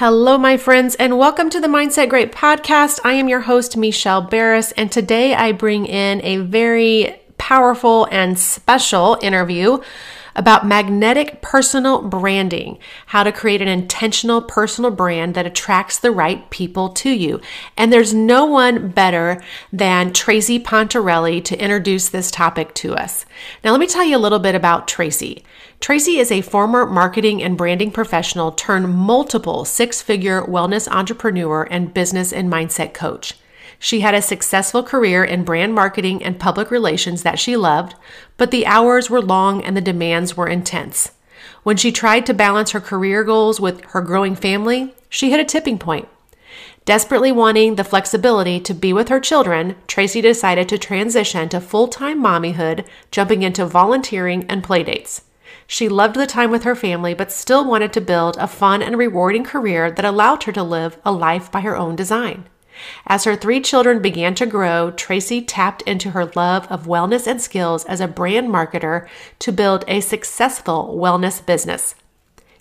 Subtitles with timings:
[0.00, 3.00] Hello, my friends, and welcome to the Mindset Great podcast.
[3.02, 8.38] I am your host, Michelle Barris, and today I bring in a very powerful and
[8.38, 9.80] special interview
[10.36, 16.48] about magnetic personal branding, how to create an intentional personal brand that attracts the right
[16.50, 17.40] people to you.
[17.76, 23.26] And there's no one better than Tracy Pontarelli to introduce this topic to us.
[23.64, 25.42] Now, let me tell you a little bit about Tracy.
[25.80, 31.94] Tracy is a former marketing and branding professional turned multiple six figure wellness entrepreneur and
[31.94, 33.34] business and mindset coach.
[33.78, 37.94] She had a successful career in brand marketing and public relations that she loved,
[38.36, 41.12] but the hours were long and the demands were intense.
[41.62, 45.44] When she tried to balance her career goals with her growing family, she hit a
[45.44, 46.08] tipping point.
[46.86, 51.86] Desperately wanting the flexibility to be with her children, Tracy decided to transition to full
[51.86, 55.20] time mommyhood, jumping into volunteering and playdates.
[55.70, 58.96] She loved the time with her family, but still wanted to build a fun and
[58.96, 62.48] rewarding career that allowed her to live a life by her own design.
[63.06, 67.38] As her three children began to grow, Tracy tapped into her love of wellness and
[67.40, 69.06] skills as a brand marketer
[69.40, 71.94] to build a successful wellness business.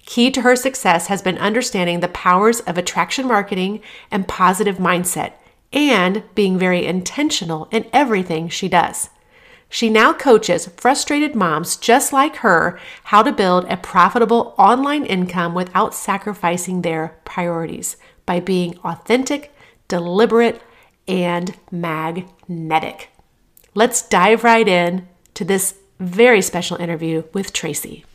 [0.05, 3.79] Key to her success has been understanding the powers of attraction marketing
[4.11, 5.31] and positive mindset,
[5.71, 9.09] and being very intentional in everything she does.
[9.69, 15.53] She now coaches frustrated moms just like her how to build a profitable online income
[15.53, 19.53] without sacrificing their priorities by being authentic,
[19.89, 20.61] deliberate,
[21.05, 23.09] and magnetic.
[23.75, 28.05] Let's dive right in to this very special interview with Tracy.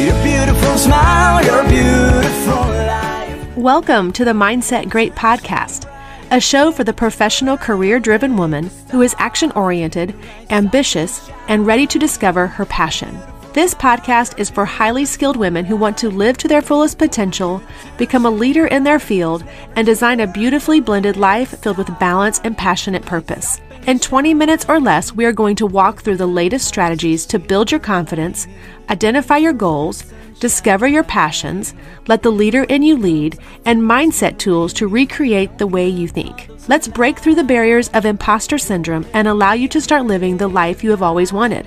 [0.00, 3.56] Your beautiful smile, your beautiful life.
[3.58, 5.86] Welcome to the Mindset Great podcast,
[6.32, 10.14] a show for the professional, career driven woman who is action oriented,
[10.48, 13.18] ambitious, and ready to discover her passion.
[13.52, 17.62] This podcast is for highly skilled women who want to live to their fullest potential,
[17.98, 19.44] become a leader in their field,
[19.76, 23.60] and design a beautifully blended life filled with balance and passionate purpose.
[23.84, 27.40] In 20 minutes or less, we are going to walk through the latest strategies to
[27.40, 28.46] build your confidence,
[28.88, 30.04] identify your goals,
[30.38, 31.74] discover your passions,
[32.06, 36.48] let the leader in you lead, and mindset tools to recreate the way you think.
[36.68, 40.46] Let's break through the barriers of imposter syndrome and allow you to start living the
[40.46, 41.66] life you have always wanted.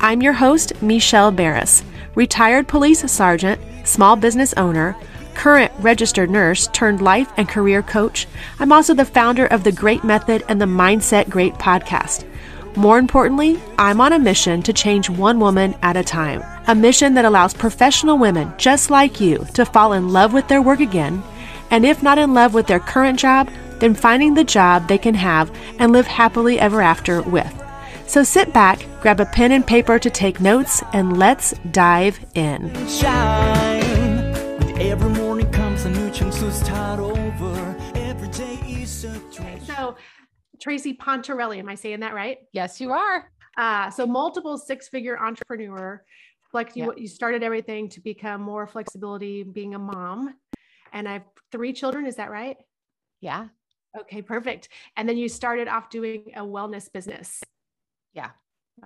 [0.00, 1.84] I'm your host, Michelle Barris,
[2.16, 4.96] retired police sergeant, small business owner,
[5.34, 8.26] current registered nurse turned life and career coach.
[8.58, 12.26] I'm also the founder of the Great Method and the Mindset Great podcast.
[12.76, 16.42] More importantly, I'm on a mission to change one woman at a time.
[16.66, 20.62] A mission that allows professional women just like you to fall in love with their
[20.62, 21.22] work again,
[21.70, 25.14] and if not in love with their current job, then finding the job they can
[25.14, 27.62] have and live happily ever after with.
[28.06, 32.72] So sit back, grab a pen and paper to take notes, and let's dive in.
[39.66, 39.96] So,
[40.60, 42.38] Tracy Pontarelli, am I saying that right?
[42.52, 43.30] Yes, you are.
[43.56, 46.04] Uh, so, multiple six figure entrepreneur.
[46.52, 50.34] Like you, you started everything to become more flexibility, being a mom.
[50.92, 52.06] And I have three children.
[52.06, 52.56] Is that right?
[53.20, 53.48] Yeah.
[53.98, 54.68] Okay, perfect.
[54.96, 57.42] And then you started off doing a wellness business.
[58.12, 58.30] Yeah.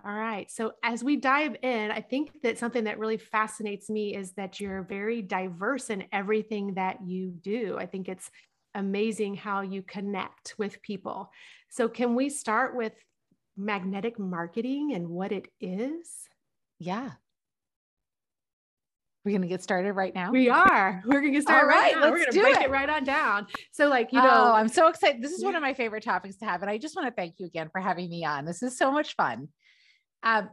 [0.04, 0.50] All right.
[0.50, 4.60] So as we dive in, I think that something that really fascinates me is that
[4.60, 7.76] you're very diverse in everything that you do.
[7.78, 8.30] I think it's
[8.74, 11.30] amazing how you connect with people.
[11.70, 12.92] So can we start with
[13.56, 16.28] magnetic marketing and what it is?
[16.78, 17.12] Yeah.
[19.24, 20.30] We're going to get started right now.
[20.30, 21.02] We are.
[21.04, 22.10] We're going to get started All right, right now.
[22.10, 22.62] We're going to break it.
[22.64, 22.70] it.
[22.70, 23.46] right on down.
[23.72, 25.20] So, like, you oh, know, oh, I'm so excited.
[25.20, 26.62] This is one of my favorite topics to have.
[26.62, 28.44] And I just want to thank you again for having me on.
[28.44, 29.48] This is so much fun.
[30.22, 30.50] Um,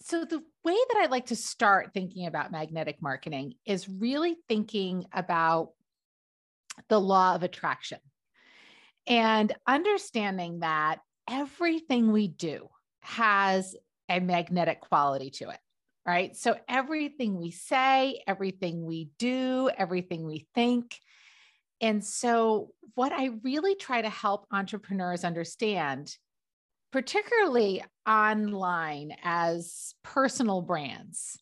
[0.00, 5.06] so, the way that I like to start thinking about magnetic marketing is really thinking
[5.12, 5.70] about
[6.88, 7.98] the law of attraction
[9.06, 12.68] and understanding that everything we do
[13.02, 13.74] has
[14.08, 15.58] a magnetic quality to it
[16.06, 16.36] right?
[16.36, 20.98] So everything we say, everything we do, everything we think.
[21.80, 26.14] And so, what I really try to help entrepreneurs understand,
[26.94, 31.36] particularly online as personal brands,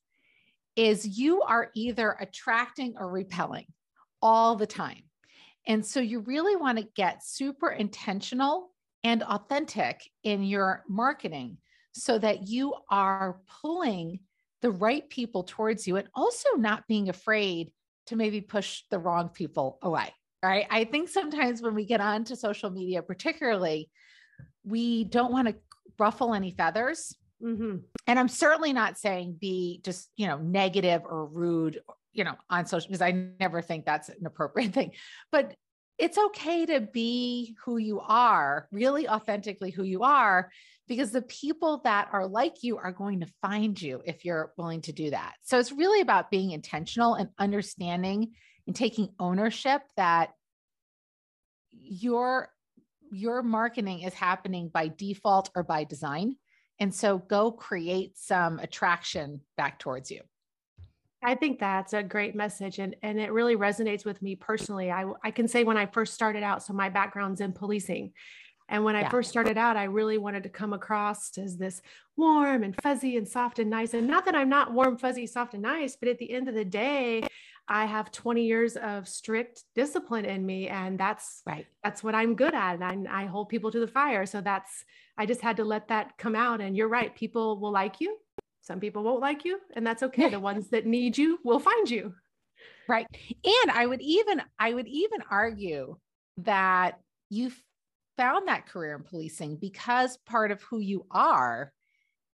[0.76, 3.66] is you are either attracting or repelling
[4.22, 5.02] all the time.
[5.66, 8.70] And so, you really want to get super intentional
[9.04, 11.58] and authentic in your marketing
[11.93, 14.20] so that you are pulling
[14.62, 17.70] the right people towards you and also not being afraid
[18.06, 20.08] to maybe push the wrong people away.
[20.43, 20.66] Right.
[20.70, 23.90] I think sometimes when we get onto social media, particularly,
[24.64, 25.54] we don't want to
[25.98, 27.16] ruffle any feathers.
[27.42, 27.78] Mm-hmm.
[28.06, 31.80] And I'm certainly not saying be just, you know, negative or rude
[32.12, 34.92] you know, on social because I never think that's an appropriate thing.
[35.30, 35.54] But
[35.98, 40.50] it's okay to be who you are, really authentically who you are,
[40.88, 44.80] because the people that are like you are going to find you if you're willing
[44.82, 45.34] to do that.
[45.42, 48.32] So it's really about being intentional and understanding
[48.66, 50.30] and taking ownership that
[51.72, 52.48] your
[53.12, 56.36] your marketing is happening by default or by design.
[56.80, 60.22] And so go create some attraction back towards you.
[61.22, 64.90] I think that's a great message and, and it really resonates with me personally.
[64.90, 68.12] I, I can say when I first started out, so my background's in policing.
[68.68, 69.10] And when I yeah.
[69.10, 71.82] first started out, I really wanted to come across as this
[72.16, 73.92] warm and fuzzy and soft and nice.
[73.92, 76.54] And not that I'm not warm, fuzzy, soft, and nice, but at the end of
[76.54, 77.22] the day,
[77.68, 80.68] I have 20 years of strict discipline in me.
[80.68, 81.66] And that's right.
[81.82, 82.80] That's what I'm good at.
[82.80, 84.26] And I, I hold people to the fire.
[84.26, 84.84] So that's,
[85.16, 86.60] I just had to let that come out.
[86.60, 87.14] And you're right.
[87.14, 88.18] People will like you
[88.62, 90.30] some people won't like you, and that's okay.
[90.30, 92.14] the ones that need you will find you.
[92.88, 93.06] Right.
[93.44, 95.96] And I would even I would even argue
[96.38, 97.52] that you
[98.16, 101.72] found that career in policing because part of who you are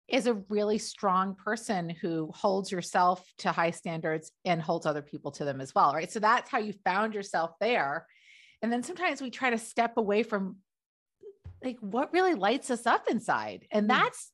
[0.08, 5.30] is a really strong person who holds yourself to high standards and holds other people
[5.32, 6.12] to them as well, right?
[6.12, 8.06] So that's how you found yourself there.
[8.62, 10.56] And then sometimes we try to step away from
[11.62, 13.66] like what really lights us up inside.
[13.70, 13.88] And hmm.
[13.88, 14.30] that's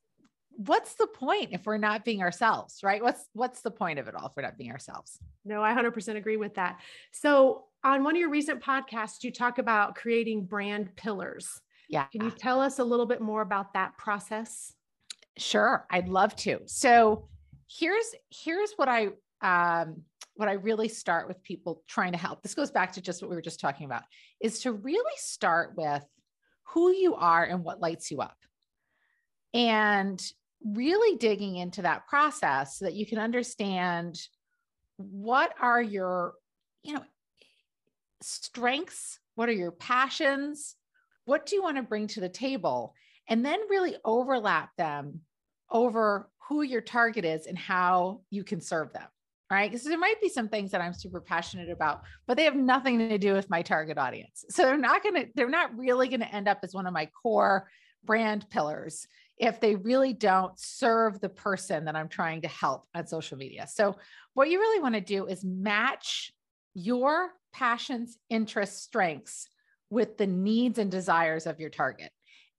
[0.57, 3.03] what's the point if we're not being ourselves, right?
[3.03, 5.19] What's what's the point of it all if we're not being ourselves?
[5.45, 6.81] No, I 100% agree with that.
[7.13, 11.61] So, on one of your recent podcasts, you talk about creating brand pillars.
[11.89, 12.05] Yeah.
[12.07, 14.75] Can you tell us a little bit more about that process?
[15.37, 16.61] Sure, I'd love to.
[16.67, 17.29] So,
[17.69, 19.09] here's here's what I
[19.43, 20.03] um
[20.35, 22.43] what I really start with people trying to help.
[22.43, 24.03] This goes back to just what we were just talking about
[24.41, 26.03] is to really start with
[26.65, 28.37] who you are and what lights you up.
[29.53, 30.21] And
[30.65, 34.21] really digging into that process so that you can understand
[34.97, 36.35] what are your
[36.83, 37.05] you know
[38.21, 40.77] strengths what are your passions
[41.25, 42.95] what do you want to bring to the table
[43.31, 45.21] and then really overlap them
[45.71, 49.07] over who your target is and how you can serve them
[49.51, 52.57] right because there might be some things that i'm super passionate about but they have
[52.57, 56.09] nothing to do with my target audience so they're not going to they're not really
[56.09, 57.69] going to end up as one of my core
[58.05, 59.07] brand pillars
[59.41, 63.67] if they really don't serve the person that I'm trying to help on social media.
[63.67, 63.97] So,
[64.35, 66.33] what you really want to do is match
[66.75, 69.49] your passions, interests, strengths
[69.89, 72.13] with the needs and desires of your target.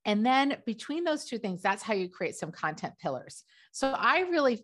[0.06, 3.44] And then between those two things, that's how you create some content pillars.
[3.71, 4.63] So, I really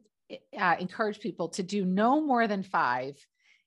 [0.60, 3.16] uh, encourage people to do no more than five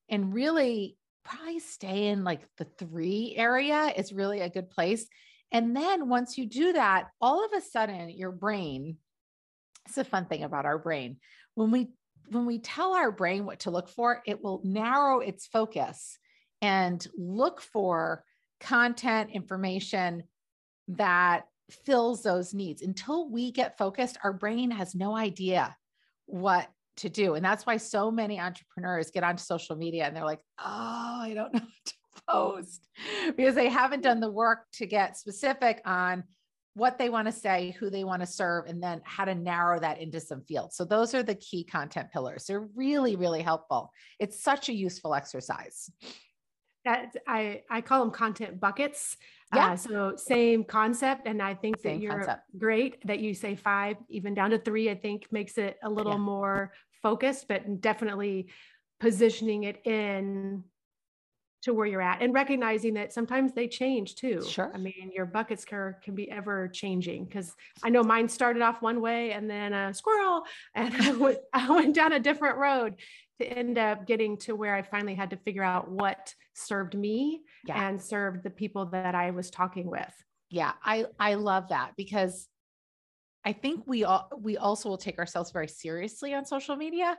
[0.09, 5.07] and really probably stay in like the three area is really a good place
[5.53, 8.97] and then once you do that, all of a sudden your brain,
[9.87, 11.17] it's a fun thing about our brain.
[11.55, 11.89] When we
[12.29, 16.17] when we tell our brain what to look for, it will narrow its focus
[16.63, 18.25] and look for
[18.61, 20.23] content information
[20.87, 22.83] that fills those needs.
[22.83, 25.77] Until we get focused, our brain has no idea
[26.27, 27.35] what to do.
[27.35, 31.33] And that's why so many entrepreneurs get onto social media and they're like, oh, I
[31.35, 31.95] don't know what to
[32.29, 32.89] post
[33.37, 36.25] because they haven't done the work to get specific on
[36.75, 39.81] what they want to say, who they want to serve, and then how to narrow
[39.81, 40.77] that into some fields.
[40.77, 42.45] So those are the key content pillars.
[42.45, 43.91] They're really, really helpful.
[44.19, 45.91] It's such a useful exercise.
[46.85, 49.17] That I I call them content buckets.
[49.55, 49.73] Yeah.
[49.73, 52.43] Uh, so same concept, and I think same that you're concept.
[52.57, 54.91] great that you say five, even down to three.
[54.91, 56.19] I think makes it a little yeah.
[56.19, 58.49] more focused, but definitely
[59.01, 60.63] positioning it in
[61.63, 64.43] to where you're at and recognizing that sometimes they change too.
[64.47, 64.71] Sure.
[64.73, 68.81] I mean, your buckets can, can be ever changing because I know mine started off
[68.81, 72.95] one way and then a squirrel and I went, I went down a different road
[73.41, 77.43] to end up getting to where I finally had to figure out what served me
[77.67, 77.89] yeah.
[77.89, 80.13] and served the people that I was talking with.
[80.51, 82.49] Yeah, I I love that because
[83.45, 87.17] I think we all we also will take ourselves very seriously on social media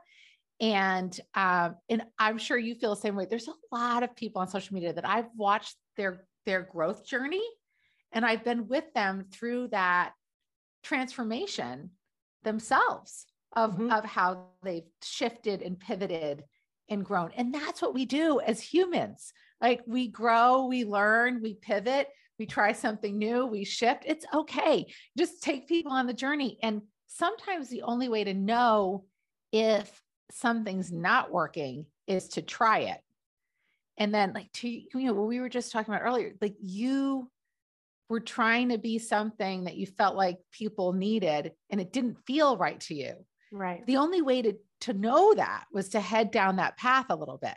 [0.61, 3.25] and um, and I'm sure you feel the same way.
[3.29, 7.43] There's a lot of people on social media that I've watched their their growth journey,
[8.11, 10.13] and I've been with them through that
[10.83, 11.91] transformation
[12.43, 13.25] themselves
[13.55, 13.91] of mm-hmm.
[13.91, 16.43] of how they've shifted and pivoted
[16.89, 17.31] and grown.
[17.36, 19.34] And that's what we do as humans.
[19.62, 22.08] Like we grow, we learn, we pivot,
[22.39, 24.03] we try something new, we shift.
[24.05, 24.88] It's okay.
[25.17, 26.58] Just take people on the journey.
[26.63, 29.05] And sometimes the only way to know
[29.51, 33.00] if something's not working is to try it.
[33.98, 37.29] And then, like, to you know, what we were just talking about earlier, like you
[38.10, 42.58] were trying to be something that you felt like people needed and it didn't feel
[42.58, 43.13] right to you.
[43.51, 43.86] Right.
[43.86, 47.38] The only way to to know that was to head down that path a little
[47.38, 47.55] bit,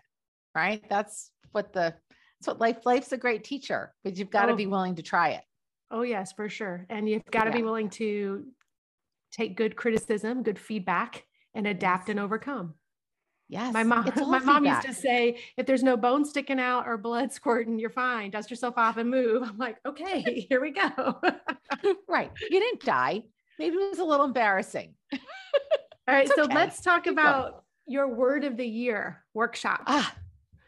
[0.55, 0.83] right?
[0.91, 1.95] That's what the
[2.41, 4.57] that's what life life's a great teacher, but you've got to Oh.
[4.57, 5.45] be willing to try it.
[5.91, 6.85] Oh, yes, for sure.
[6.91, 8.47] And you've got to be willing to
[9.31, 11.25] take good criticism, good feedback,
[11.55, 12.11] and adapt Yes.
[12.11, 12.75] and overcome.
[13.49, 13.73] Yes.
[13.73, 17.31] My mom, my mom used to say, if there's no bone sticking out or blood
[17.39, 18.31] squirting, you're fine.
[18.31, 19.43] Dust yourself off and move.
[19.49, 20.91] I'm like, okay, here we go.
[22.09, 22.33] right.
[22.41, 23.23] You didn't die.
[23.59, 24.95] Maybe it was a little embarrassing.
[26.07, 26.27] All right.
[26.27, 26.55] It's So okay.
[26.55, 29.83] let's talk about your word of the year workshop.
[29.87, 30.15] Ah,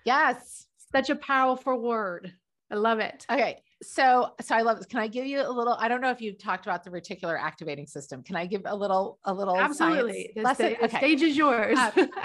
[0.04, 0.66] yes.
[0.92, 2.32] Such a powerful word.
[2.70, 3.26] I love it.
[3.30, 3.62] Okay.
[3.82, 4.86] So, so I love this.
[4.86, 5.74] Can I give you a little?
[5.74, 8.22] I don't know if you've talked about the reticular activating system.
[8.22, 10.32] Can I give a little, a little Absolutely.
[10.34, 10.76] The, lesson?
[10.80, 11.78] the stage is yours.
[11.78, 12.06] Uh,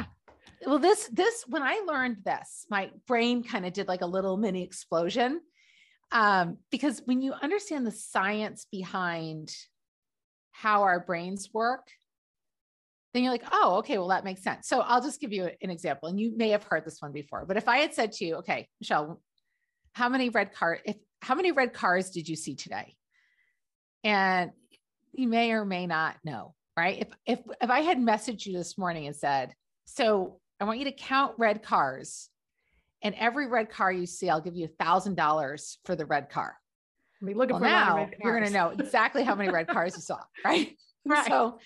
[0.66, 4.38] well this this when i learned this my brain kind of did like a little
[4.38, 5.42] mini explosion
[6.14, 9.52] um, because when you understand the science behind
[10.52, 11.88] how our brains work
[13.14, 15.70] then you're like oh okay well that makes sense so i'll just give you an
[15.70, 18.26] example and you may have heard this one before but if i had said to
[18.26, 19.22] you okay michelle
[19.94, 22.96] how many red car if how many red cars did you see today
[24.04, 24.52] and
[25.14, 28.78] you may or may not know right if if if i had messaged you this
[28.78, 29.54] morning and said
[29.86, 32.30] so I want you to count red cars.
[33.04, 36.30] And every red car you see, I'll give you a thousand dollars for the red
[36.30, 36.56] car.
[37.20, 39.34] I mean, looking Well, for a lot of now you're going to know exactly how
[39.34, 40.78] many red cars you saw, right?
[41.08, 41.26] Right.
[41.26, 41.58] So,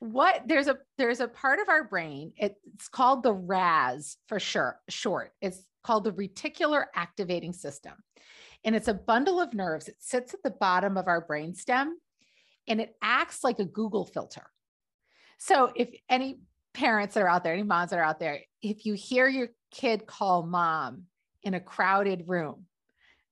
[0.00, 2.32] what there's a there's a part of our brain.
[2.36, 4.80] It's called the RAS for sure.
[4.90, 5.32] Short.
[5.40, 7.94] It's called the reticular activating system,
[8.64, 9.88] and it's a bundle of nerves.
[9.88, 11.92] It sits at the bottom of our brainstem,
[12.68, 14.44] and it acts like a Google filter.
[15.38, 16.40] So, if any
[16.74, 19.48] parents that are out there, any moms that are out there, if you hear your
[19.70, 21.04] kid call mom
[21.42, 22.66] in a crowded room,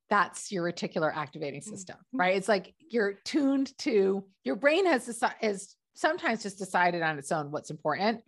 [0.09, 1.71] that's your reticular activating mm-hmm.
[1.71, 2.37] system, right?
[2.37, 5.09] It's like you're tuned to your brain has
[5.41, 8.23] is sometimes just decided on its own what's important,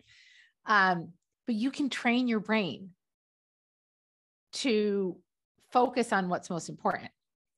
[0.65, 1.09] um,
[1.45, 2.89] but you can train your brain
[4.53, 5.17] to
[5.71, 7.09] focus on what's most important.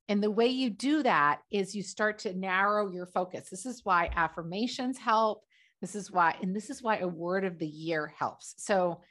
[0.07, 3.49] And the way you do that is you start to narrow your focus.
[3.49, 5.43] This is why affirmations help.
[5.81, 8.53] This is why, and this is why a word of the year helps.
[8.57, 9.01] So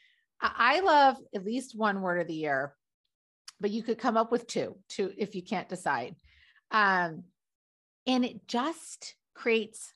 [0.40, 2.74] I I love at least one word of the year,
[3.60, 6.16] but you could come up with two, two if you can't decide.
[6.70, 7.24] Um,
[8.06, 9.92] and it just creates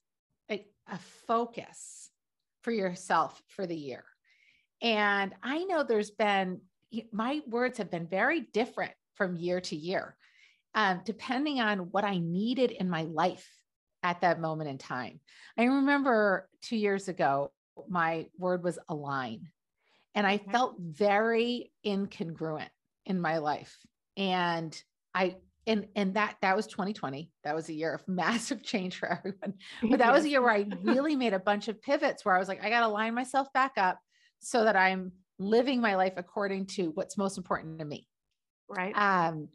[0.51, 2.11] a, a focus
[2.63, 4.05] for yourself for the year.
[4.83, 6.61] And I know there's been,
[7.13, 10.17] my words have been very different from year to year,
[10.75, 13.49] um, depending on what I needed in my life
[14.03, 15.21] at that moment in time.
[15.57, 17.51] I remember two years ago,
[17.89, 19.49] my word was align.
[20.15, 22.71] And I felt very incongruent
[23.07, 23.77] in my life.
[24.17, 24.81] And
[25.15, 25.37] I,
[25.69, 27.31] and, and that, that was 2020.
[27.45, 29.55] That was a year of massive change for everyone.
[29.91, 32.39] But that was a year where I really made a bunch of pivots where I
[32.39, 33.99] was like, I got to line myself back up
[34.41, 38.09] so that I'm living my life according to what's most important to me.
[38.69, 38.93] right.
[38.97, 39.49] Um,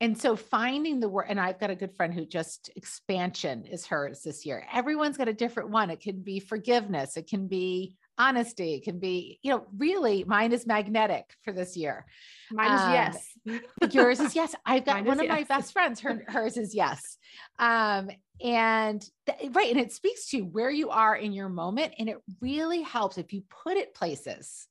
[0.00, 3.86] and so finding the word, and I've got a good friend who just expansion is
[3.86, 4.66] hers this year.
[4.72, 5.90] Everyone's got a different one.
[5.90, 10.66] It can be forgiveness, it can be honesty, can be, you know, really mine is
[10.66, 12.06] magnetic for this year.
[12.50, 13.62] Mine is um, yes.
[13.90, 14.54] Yours is yes.
[14.64, 16.00] I've got Mine one of my best friends.
[16.00, 17.18] Her hers is yes.
[17.58, 18.10] Um,
[18.42, 22.18] and th- right, and it speaks to where you are in your moment, and it
[22.40, 24.66] really helps if you put it places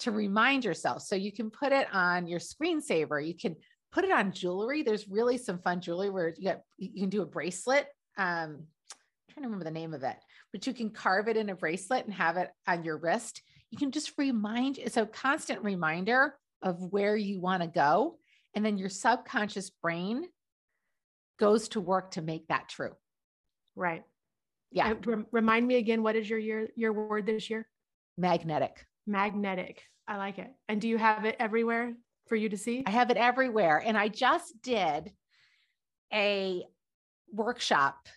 [0.00, 1.02] to remind yourself.
[1.02, 3.26] So you can put it on your screensaver.
[3.26, 3.56] You can
[3.92, 4.82] put it on jewelry.
[4.82, 7.86] There's really some fun jewelry where you got you can do a bracelet.
[8.18, 8.26] Um,
[8.58, 10.16] I'm trying to remember the name of it,
[10.56, 13.42] but you can carve it in a bracelet and have it on your wrist.
[13.70, 14.78] You can just remind.
[14.78, 18.16] It's a constant reminder of where you want to go.
[18.54, 20.24] And then your subconscious brain
[21.38, 22.92] goes to work to make that true.
[23.74, 24.02] right.
[24.70, 24.94] Yeah.
[25.04, 27.68] Rem- remind me again, what is your year, your word this year?
[28.16, 28.82] Magnetic.
[29.06, 29.82] Magnetic.
[30.08, 30.50] I like it.
[30.70, 31.92] And do you have it everywhere
[32.28, 32.82] for you to see?
[32.86, 33.82] I have it everywhere.
[33.84, 35.12] And I just did
[36.14, 36.64] a
[37.30, 38.08] workshop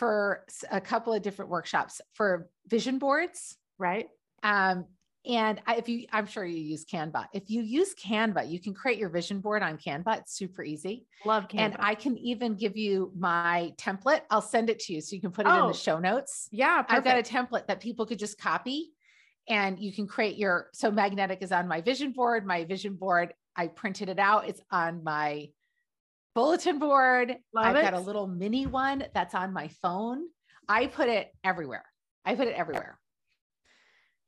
[0.00, 3.56] for a couple of different workshops for vision boards.
[3.78, 4.08] right.
[4.42, 4.86] Um,
[5.26, 7.26] and I, if you, I'm sure you use Canva.
[7.34, 10.20] If you use Canva, you can create your vision board on Canva.
[10.20, 11.06] It's super easy.
[11.26, 11.58] Love Canva.
[11.60, 14.22] And I can even give you my template.
[14.30, 16.48] I'll send it to you so you can put it in Oh, the show notes.
[16.50, 16.92] yeah, Perfect.
[16.92, 18.92] I've got a template that people could just copy
[19.46, 22.46] and you can create your so magnetic is on my vision board.
[22.46, 24.48] My vision board, I printed it out.
[24.48, 25.50] It's on my
[26.34, 27.36] bulletin board.
[27.54, 30.24] Love I've got a little mini one that's on my phone.
[30.68, 31.84] I put it everywhere.
[32.24, 32.98] I put it everywhere.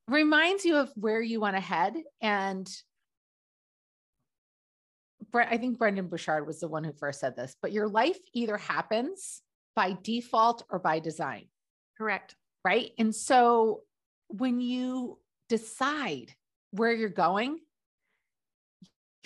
[0.09, 1.95] Reminds you of where you want to head.
[2.21, 2.69] And
[5.35, 8.57] I think Brendon Burchard was the one who first said this, but your life either
[8.57, 9.41] happens
[9.75, 11.47] by default or by design
[11.97, 12.35] Correct.
[12.65, 12.91] right?
[12.99, 13.81] And so
[14.29, 15.19] when you
[15.49, 16.35] decide
[16.73, 17.61] where you're going,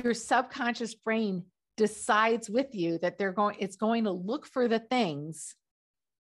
[0.03, 1.45] your subconscious brain
[1.77, 5.55] decides with you that they're going, it's going to look for the things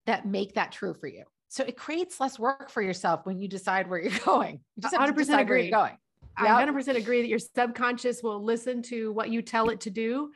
[0.07, 1.25] that make that true for you.
[1.49, 4.61] So it creates less work for yourself when you decide where you're going.
[4.77, 5.57] You just have 100% to decide agree.
[5.57, 5.99] where you're going.
[6.43, 6.51] Yep.
[6.51, 10.33] I 100% agree that your subconscious will listen to what you tell it to do.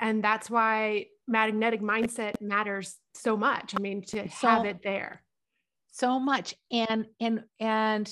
[0.00, 3.74] And that's why magnetic mindset matters so much.
[3.76, 5.22] I mean, to so, have it there.
[5.92, 6.54] So much.
[6.72, 8.08] And, and, and,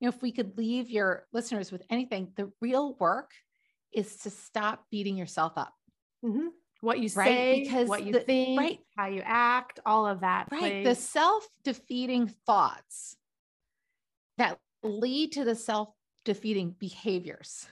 [0.00, 3.30] you know, if we could leave your listeners with anything, the real work
[3.92, 5.74] is to stop beating yourself up.
[6.26, 6.46] Mm-hmm.
[6.80, 7.26] What you right?
[7.26, 8.78] say, because what you the, think, right.
[8.96, 10.48] how you act, all of that.
[10.50, 10.60] Right.
[10.60, 10.86] Plays.
[10.86, 13.16] The self defeating thoughts
[14.38, 15.88] that lead to the self
[16.24, 17.66] defeating behaviors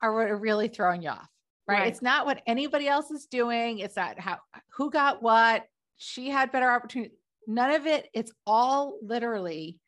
[0.00, 1.28] are what are really throwing you off.
[1.66, 1.80] Right?
[1.80, 1.88] right?
[1.88, 3.80] It's not what anybody else is doing.
[3.80, 4.38] It's not how
[4.70, 5.64] who got what.
[5.96, 7.12] She had better opportunity.
[7.46, 8.08] None of it.
[8.14, 9.78] It's all literally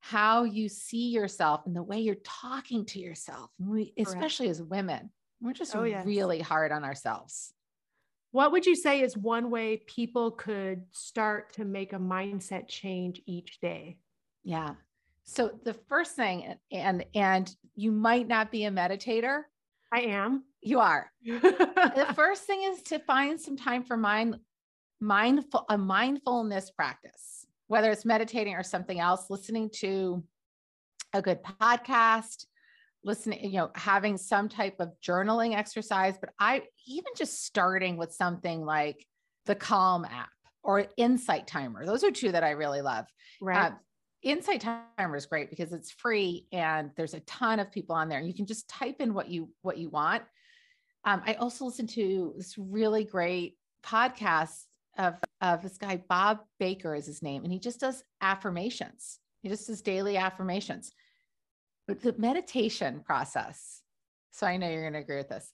[0.00, 3.50] how you see yourself and the way you're talking to yourself.
[3.58, 5.10] We, especially as women,
[5.44, 6.06] we're just oh, yes.
[6.06, 7.52] really hard on ourselves.
[8.32, 13.22] What would you say is one way people could start to make a mindset change
[13.26, 13.98] each day?
[14.42, 14.74] Yeah.
[15.24, 19.42] So the first thing, and and you might not be a meditator.
[19.92, 20.44] I am.
[20.60, 21.10] You are.
[21.24, 24.36] the first thing is to find some time for mind
[25.00, 30.22] mindful a mindfulness practice whether it's meditating or something else, listening to
[31.12, 32.46] a good podcast,
[33.04, 36.16] listening, you know, having some type of journaling exercise.
[36.18, 39.04] But I even just starting with something like
[39.46, 40.30] the Calm app
[40.62, 41.84] or Insight Timer.
[41.84, 43.06] Those are two that I really love.
[43.40, 43.72] Right.
[43.72, 43.74] Uh,
[44.22, 48.20] Insight Timer is great because it's free and there's a ton of people on there.
[48.20, 50.22] You can just type in what you what you want.
[51.04, 54.64] Um, I also listen to this really great podcast
[54.96, 59.18] of of this guy Bob Baker is his name, and he just does affirmations.
[59.42, 60.90] He just does daily affirmations.
[61.86, 63.82] But the meditation process,
[64.30, 65.52] so I know you're going to agree with this,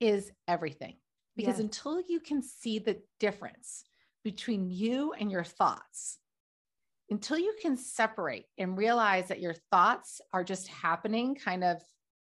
[0.00, 0.96] is everything
[1.36, 1.60] because yes.
[1.60, 3.84] until you can see the difference
[4.24, 6.18] between you and your thoughts,
[7.10, 11.82] until you can separate and realize that your thoughts are just happening kind of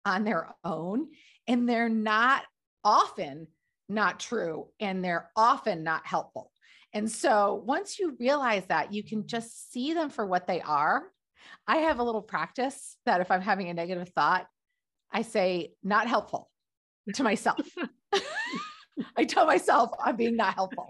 [0.04, 1.08] on their own
[1.46, 2.42] and they're not
[2.84, 3.46] often
[3.88, 6.50] not true and they're often not helpful.
[6.92, 11.04] And so once you realize that, you can just see them for what they are.
[11.66, 14.46] I have a little practice that if I'm having a negative thought,
[15.12, 16.50] I say, not helpful
[17.14, 17.60] to myself.
[19.16, 20.88] I tell myself I'm being not helpful.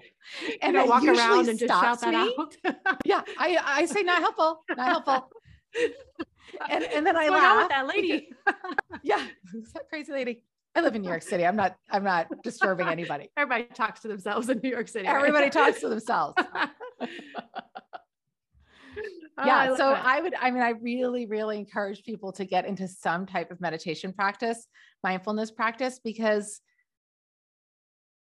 [0.63, 2.35] And I walk around and just shout that me.
[2.39, 2.57] out.
[3.05, 3.23] yeah.
[3.39, 5.31] I, I say not helpful, not helpful.
[6.69, 7.57] And, and then I laugh.
[7.59, 8.29] with that lady.
[9.03, 9.25] yeah.
[9.75, 10.43] That crazy lady.
[10.75, 11.45] I live in New York City.
[11.45, 13.31] I'm not, I'm not disturbing anybody.
[13.37, 15.07] Everybody talks to themselves in New York City.
[15.07, 15.17] Right?
[15.17, 16.35] Everybody talks to themselves.
[19.39, 19.57] Oh, yeah.
[19.59, 20.05] I so that.
[20.05, 23.61] I would, I mean, I really, really encourage people to get into some type of
[23.61, 24.67] meditation practice,
[25.03, 26.61] mindfulness practice, because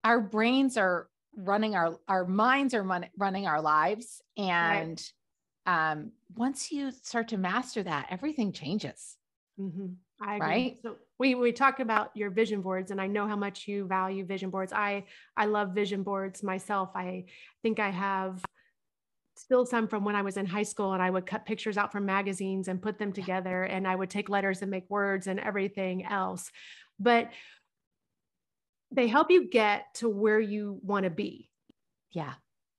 [0.04, 4.22] our brains are running our, our minds are run, running our lives.
[4.38, 5.02] And
[5.68, 5.92] right.
[5.92, 9.18] um, once you start to master that, everything changes.
[9.60, 9.88] Mm-hmm.
[10.22, 10.48] I agree.
[10.48, 10.78] Right.
[10.82, 14.26] So we we talk about your vision boards and I know how much you value
[14.26, 14.72] vision boards.
[14.72, 16.90] I I love vision boards myself.
[16.96, 17.26] I
[17.62, 18.44] think I have
[19.36, 21.92] still some from when I was in high school and I would cut pictures out
[21.92, 25.40] from magazines and put them together and I would take letters and make words and
[25.40, 26.52] everything else.
[27.00, 27.30] But
[28.92, 31.50] they help you get to where you want to be.
[32.12, 32.34] Yeah.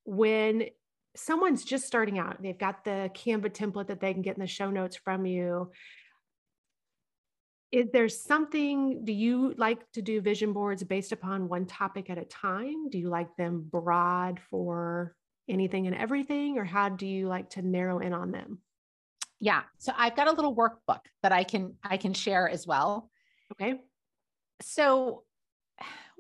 [0.04, 0.64] When
[1.16, 4.46] someone's just starting out, they've got the Canva template that they can get in the
[4.46, 5.70] show notes from you
[7.74, 12.18] is there something do you like to do vision boards based upon one topic at
[12.18, 15.16] a time do you like them broad for
[15.48, 18.58] anything and everything or how do you like to narrow in on them
[19.40, 23.10] yeah so i've got a little workbook that i can i can share as well
[23.52, 23.80] okay
[24.62, 25.24] so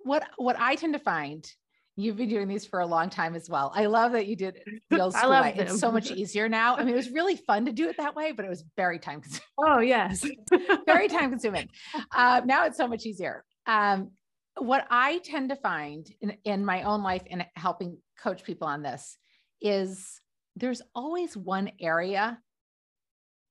[0.02, 1.50] what what i tend to find
[1.96, 3.70] You've been doing these for a long time as well.
[3.72, 4.60] I love that you did
[4.98, 5.54] old school way.
[5.56, 5.68] Them.
[5.68, 6.76] It's so much easier now.
[6.76, 8.98] I mean, it was really fun to do it that way, but it was very
[8.98, 9.42] time consuming.
[9.58, 10.26] Oh, yes.
[10.86, 11.68] very time consuming.
[12.12, 13.44] Uh, now it's so much easier.
[13.66, 14.10] Um,
[14.58, 18.82] what I tend to find in, in my own life in helping coach people on
[18.82, 19.16] this
[19.60, 20.20] is
[20.56, 22.38] there's always one area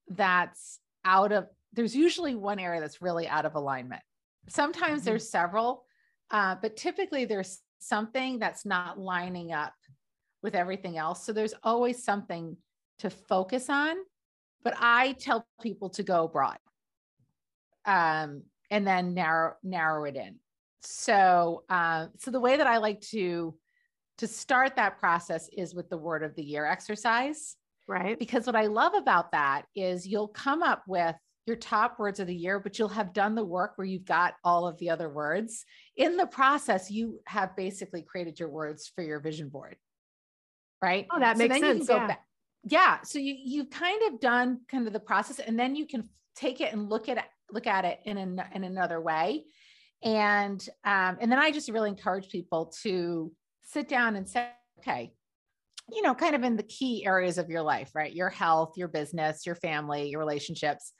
[0.07, 4.01] that's out of, there's usually one area that's really out of alignment.
[4.47, 5.09] Sometimes mm-hmm.
[5.09, 5.85] there's several,
[6.31, 9.73] uh, but typically there's something that's not lining up
[10.41, 11.25] with everything else.
[11.25, 12.55] So there's always something
[12.99, 13.95] to focus on.
[14.63, 16.57] But I tell people to go broad
[17.85, 20.39] um, and then narrow narrow it in.
[20.85, 23.55] So uh, so the way that I like to
[24.19, 27.55] to start that process is with the word of the year exercise.
[27.87, 28.17] Right.
[28.17, 31.15] Because what I love about that is you'll come up with
[31.45, 34.35] your top words of the year, but you'll have done the work where you've got
[34.43, 35.65] all of the other words.
[35.97, 39.75] In the process, you have basically created your words for your vision board.
[40.81, 41.07] Right.
[41.11, 41.87] Oh, that makes sense.
[41.89, 42.07] yeah.
[42.07, 42.25] Back.
[42.63, 43.01] yeah.
[43.03, 46.61] So you you've kind of done kind of the process and then you can take
[46.61, 49.43] it and look at it, look at it in an, in another way.
[50.03, 55.13] And um, and then I just really encourage people to sit down and say, okay,
[55.89, 58.13] you know, kind of in the key areas of your life, right?
[58.13, 60.93] Your health, your business, your family, your relationships.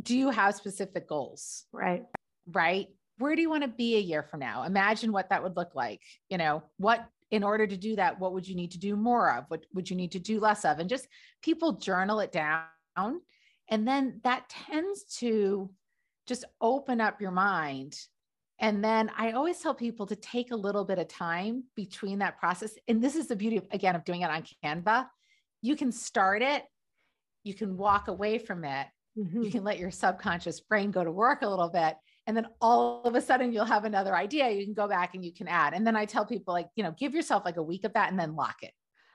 [0.00, 1.64] Do you have specific goals?
[1.72, 2.04] Right.
[2.46, 2.88] Right.
[3.18, 4.64] Where do you want to be a year from now?
[4.64, 6.00] Imagine what that would look like.
[6.28, 9.36] You know, what in order to do that, what would you need to do more
[9.36, 9.44] of?
[9.48, 10.78] What would you need to do less of?
[10.78, 11.06] And just
[11.42, 12.64] people journal it down.
[12.96, 15.70] And then that tends to
[16.30, 17.94] just open up your mind
[18.60, 22.38] and then I always tell people to take a little bit of time between that
[22.38, 22.74] process.
[22.88, 25.06] And this is the beauty, of, again, of doing it on Canva.
[25.62, 26.62] You can start it,
[27.42, 28.86] you can walk away from it,
[29.18, 29.42] mm-hmm.
[29.42, 31.96] you can let your subconscious brain go to work a little bit.
[32.26, 34.50] And then all of a sudden you'll have another idea.
[34.50, 35.72] You can go back and you can add.
[35.72, 38.10] And then I tell people, like, you know, give yourself like a week of that
[38.10, 38.72] and then lock it,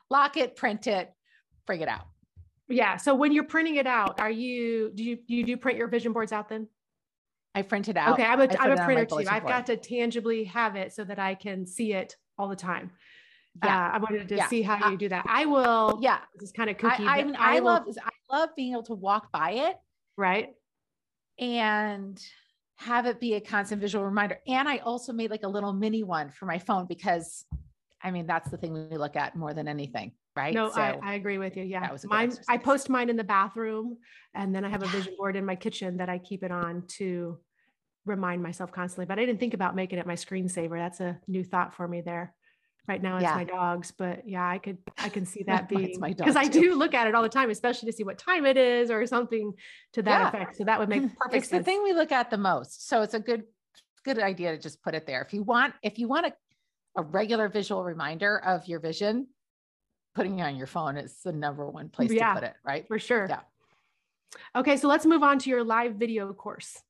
[0.09, 1.13] lock it, print it,
[1.67, 2.07] bring it out.
[2.67, 2.97] Yeah.
[2.97, 5.87] So when you're printing it out, are you, do you, do you do print your
[5.87, 6.67] vision boards out then?
[7.55, 8.13] I printed out.
[8.13, 9.23] Okay, I'm a, I'm a printer too.
[9.29, 12.91] I've got to tangibly have it so that I can see it all the time.
[13.63, 14.47] Yeah, uh, I wanted to yeah.
[14.49, 15.25] see how you do that.
[15.27, 15.99] I will.
[16.01, 17.07] Yeah, this is kind of kooky.
[17.07, 19.77] I, I, I, love I love being able to walk by it,
[20.17, 20.49] right,
[21.39, 22.21] and
[22.75, 24.39] have it be a constant visual reminder.
[24.45, 27.45] And I also made like a little mini one for my phone because,
[28.03, 30.53] I mean, that's the thing we look at more than anything right?
[30.53, 31.63] No, so I, I, agree with you.
[31.63, 31.95] Yeah.
[32.05, 33.97] Mine, I post mine in the bathroom
[34.33, 36.83] and then I have a vision board in my kitchen that I keep it on
[36.97, 37.39] to
[38.05, 39.05] remind myself constantly.
[39.05, 40.77] But I didn't think about making it my screensaver.
[40.77, 42.33] That's a new thought for me there.
[42.87, 43.33] Right now it's yeah.
[43.33, 46.93] my dogs, but yeah, I could I can see that being because I do look
[46.93, 49.53] at it all the time, especially to see what time it is or something
[49.93, 50.27] to that yeah.
[50.27, 50.57] effect.
[50.57, 51.61] So that would make perfect it's sense.
[51.61, 52.87] the thing we look at the most.
[52.87, 53.43] So it's a good
[54.03, 55.23] good idea to just put it there.
[55.23, 56.33] If you want, if you want a,
[56.95, 59.27] a regular visual reminder of your vision,
[60.15, 62.87] putting it on your phone is the number one place yeah, to put it, right?
[62.87, 63.27] For sure.
[63.29, 63.41] Yeah.
[64.55, 66.81] Okay, so let's move on to your live video course.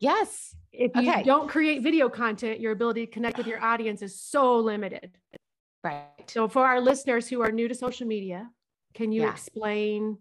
[0.00, 0.54] Yes.
[0.72, 1.22] If you okay.
[1.22, 5.16] don't create video content, your ability to connect with your audience is so limited.
[5.82, 6.04] Right.
[6.26, 8.48] So, for our listeners who are new to social media,
[8.94, 9.30] can you yeah.
[9.30, 10.18] explain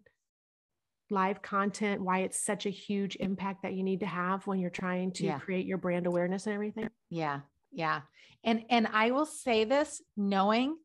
[1.10, 4.70] live content, why it's such a huge impact that you need to have when you're
[4.70, 5.40] trying to yeah.
[5.40, 6.90] create your brand awareness and everything?
[7.10, 7.42] Yeah.
[7.72, 8.02] Yeah.
[8.44, 10.78] And and I will say this knowing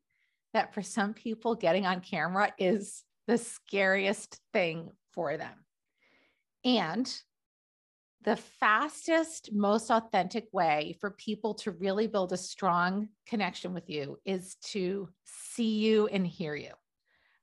[0.53, 5.53] that for some people getting on camera is the scariest thing for them.
[6.63, 7.11] And
[8.23, 14.19] the fastest, most authentic way for people to really build a strong connection with you
[14.25, 16.71] is to see you and hear you,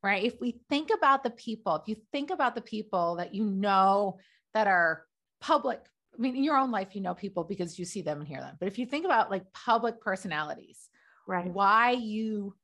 [0.03, 0.23] right?
[0.23, 4.19] If we think about the people, if you think about the people that you know
[4.55, 5.05] that are
[5.41, 5.81] public,
[6.17, 8.41] I mean, in your own life, you know people because you see them and hear
[8.41, 8.57] them.
[8.61, 10.89] But if you think about like public personalities,
[11.27, 11.53] right?
[11.53, 12.55] Why you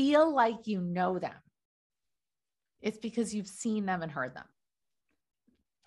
[0.00, 1.34] feel like you know them,
[2.80, 4.46] it's because you've seen them and heard them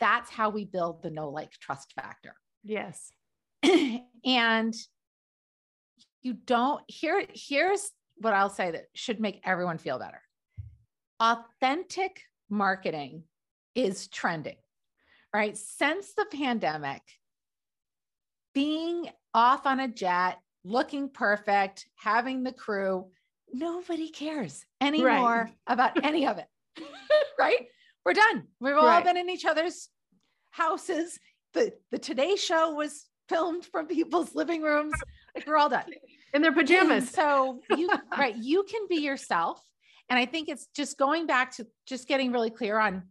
[0.03, 2.35] that's how we build the know like trust factor.
[2.61, 3.09] Yes.
[4.25, 4.73] and
[6.21, 10.21] you don't here here's what I'll say that should make everyone feel better.
[11.21, 13.23] Authentic marketing
[13.75, 14.57] is trending.
[15.33, 15.57] Right?
[15.57, 17.01] Since the pandemic,
[18.53, 23.07] being off on a jet, looking perfect, having the crew,
[23.53, 25.53] nobody cares anymore right.
[25.67, 26.47] about any of it.
[27.39, 27.67] right?
[28.05, 28.47] we're done.
[28.59, 29.03] We've all right.
[29.03, 29.89] been in each other's
[30.51, 31.19] houses.
[31.53, 34.93] The the Today Show was filmed from people's living rooms.
[35.35, 35.85] Like we're all done
[36.33, 37.03] in their pajamas.
[37.03, 39.61] And so you right, you can be yourself.
[40.09, 43.03] And I think it's just going back to just getting really clear on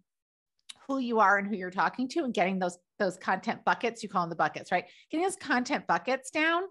[0.88, 4.08] who you are and who you're talking to and getting those those content buckets, you
[4.08, 4.84] call them the buckets, right?
[5.10, 6.62] Getting those content buckets down.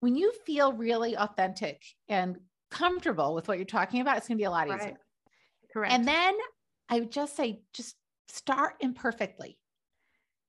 [0.00, 2.36] When you feel really authentic and
[2.70, 4.78] comfortable with what you're talking about, it's going to be a lot easier.
[4.78, 4.96] Right.
[5.72, 5.92] Correct.
[5.92, 6.34] And then
[6.88, 7.96] I would just say, just
[8.28, 9.58] start imperfectly.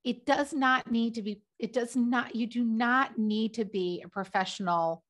[0.03, 4.01] It does not need to be, it does not, you do not need to be
[4.05, 5.03] a professional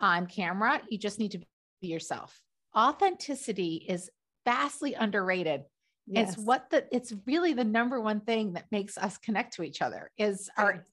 [0.00, 0.82] on camera.
[0.90, 1.38] You just need to
[1.80, 2.38] be yourself.
[2.76, 4.10] Authenticity is
[4.44, 5.62] vastly underrated.
[6.06, 6.34] Yes.
[6.34, 9.82] It's what the, it's really the number one thing that makes us connect to each
[9.82, 10.84] other is our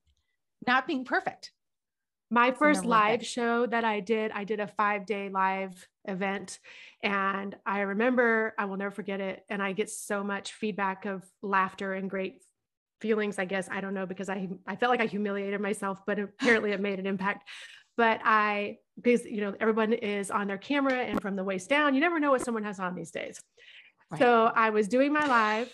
[0.65, 1.51] not being perfect.
[2.34, 6.58] My first live show that I did, I did a five day live event.
[7.04, 9.46] And I remember, I will never forget it.
[9.50, 12.41] And I get so much feedback of laughter and great
[13.02, 13.69] feelings, I guess.
[13.69, 16.98] I don't know because I, I felt like I humiliated myself, but apparently it made
[16.98, 17.48] an impact.
[17.98, 21.93] But I, because, you know, everyone is on their camera and from the waist down,
[21.93, 23.39] you never know what someone has on these days.
[24.10, 24.19] Right.
[24.19, 25.72] So I was doing my live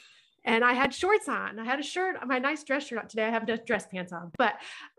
[0.50, 1.60] and I had shorts on.
[1.60, 3.26] I had a shirt, my nice dress shirt on today.
[3.26, 4.56] I have dress pants on, but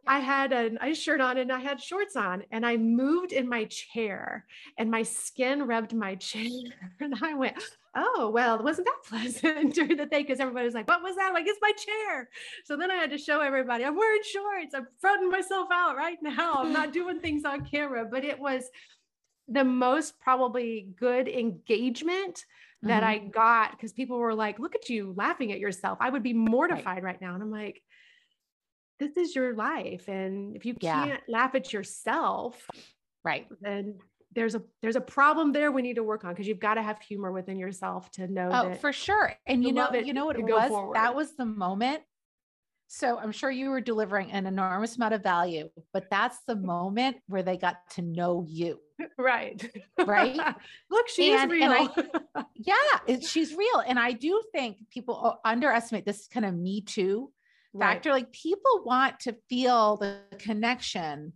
[0.07, 3.49] I had a nice shirt on and I had shorts on and I moved in
[3.49, 4.47] my chair
[4.79, 6.47] and my skin rubbed my chair.
[7.01, 7.57] And I went,
[7.97, 11.17] oh, well, it wasn't that pleasant during the day because everybody was like, what was
[11.17, 11.33] that?
[11.33, 12.29] Like, it's my chair.
[12.65, 14.75] So then I had to show everybody I'm wearing shorts.
[14.75, 16.59] I'm fronting myself out right now.
[16.59, 18.71] I'm not doing things on camera, but it was
[19.49, 22.45] the most probably good engagement
[22.83, 23.27] that mm-hmm.
[23.27, 25.99] I got because people were like, look at you laughing at yourself.
[26.01, 27.35] I would be mortified right, right now.
[27.35, 27.83] And I'm like,
[28.99, 30.09] this is your life.
[30.09, 32.57] And if you can't laugh at yourself,
[33.25, 33.99] right, then
[34.35, 36.83] there's a there's a problem there we need to work on because you've got to
[36.83, 40.25] have humor within yourself to know oh for sure and you know it, you know
[40.25, 40.95] what it was forward.
[40.95, 42.01] that was the moment
[42.93, 47.17] so i'm sure you were delivering an enormous amount of value but that's the moment
[47.29, 48.81] where they got to know you.
[49.17, 49.71] Right.
[49.99, 50.37] Right?
[50.91, 51.91] Look she's and, real and
[52.35, 52.75] I, yeah
[53.07, 53.83] it, she's real.
[53.87, 57.33] And i do think people underestimate this kind of me too
[57.79, 58.11] factor.
[58.11, 58.17] Right.
[58.17, 61.33] like people want to feel the connection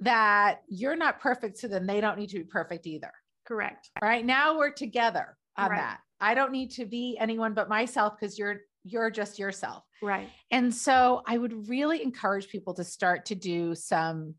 [0.00, 3.12] that you're not perfect so then they don't need to be perfect either.
[3.46, 3.90] Correct.
[4.02, 4.24] Right?
[4.24, 5.78] Now we're together on right.
[5.78, 6.00] that.
[6.20, 10.74] I don't need to be anyone but myself because you're you're just yourself right and
[10.74, 14.34] so i would really encourage people to start to do some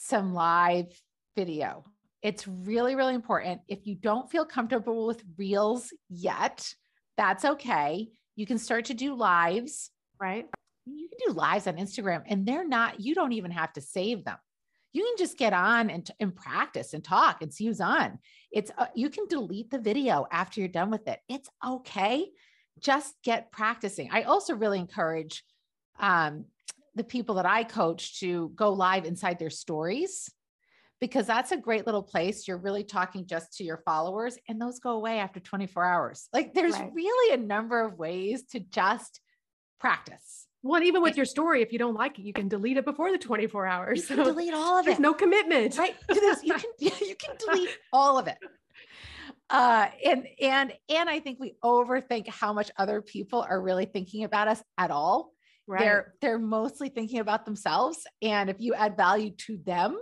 [0.00, 0.86] some live
[1.36, 1.84] video.
[2.22, 3.60] It's really, really important.
[3.68, 6.72] If you don't feel comfortable with reels yet,
[7.16, 8.08] that's okay.
[8.36, 10.46] You can start to do lives, right?
[10.86, 14.24] You can do lives on Instagram and they're not, you don't even have to save
[14.24, 14.36] them.
[14.92, 18.18] You can just get on and, and practice and talk and see who's on.
[18.50, 21.20] It's, uh, you can delete the video after you're done with it.
[21.28, 22.26] It's okay.
[22.80, 24.10] Just get practicing.
[24.12, 25.44] I also really encourage
[25.98, 26.46] um,
[26.94, 30.30] the people that I coach to go live inside their stories
[31.00, 32.46] because that's a great little place.
[32.46, 36.28] You're really talking just to your followers, and those go away after 24 hours.
[36.32, 36.90] Like there's right.
[36.94, 39.20] really a number of ways to just
[39.78, 40.46] practice.
[40.62, 43.10] Well, even with your story, if you don't like it, you can delete it before
[43.10, 44.02] the 24 hours.
[44.10, 44.90] You can so delete all of it.
[44.90, 45.78] There's no commitment.
[45.78, 45.96] Right.
[46.10, 46.20] You
[46.52, 48.36] can, you can delete all of it.
[49.50, 54.24] Uh, and and and I think we overthink how much other people are really thinking
[54.24, 55.32] about us at all.
[55.66, 55.80] Right.
[55.80, 58.06] They're they're mostly thinking about themselves.
[58.22, 59.98] And if you add value to them,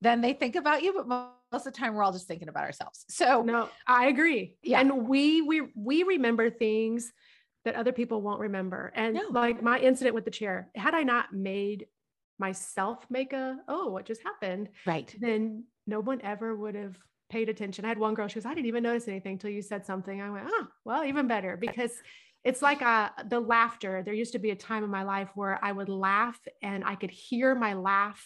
[0.00, 0.92] then they think about you.
[0.92, 3.04] But most of the time we're all just thinking about ourselves.
[3.08, 4.56] So no, I agree.
[4.62, 4.80] Yeah.
[4.80, 7.12] And we we we remember things
[7.64, 8.92] that other people won't remember.
[8.94, 9.26] And no.
[9.30, 11.86] like my incident with the chair, had I not made
[12.38, 14.68] myself make a, oh, what just happened?
[14.86, 15.14] Right.
[15.18, 16.96] Then no one ever would have
[17.30, 17.84] paid attention.
[17.84, 20.20] I had one girl, she goes, I didn't even notice anything until you said something.
[20.20, 21.92] I went, oh, well, even better because
[22.44, 24.02] it's like uh, the laughter.
[24.02, 26.94] There used to be a time in my life where I would laugh and I
[26.94, 28.24] could hear my laugh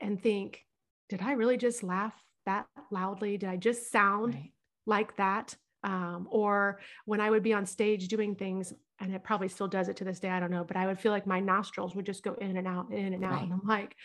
[0.00, 0.64] and think,
[1.08, 2.14] did I really just laugh
[2.46, 3.36] that loudly?
[3.36, 4.52] Did I just sound right.
[4.86, 5.56] like that?
[5.82, 9.88] Um, or when I would be on stage doing things, and it probably still does
[9.88, 12.04] it to this day, I don't know, but I would feel like my nostrils would
[12.04, 13.32] just go in and out, in and out.
[13.32, 13.42] Right.
[13.44, 13.96] And I'm like,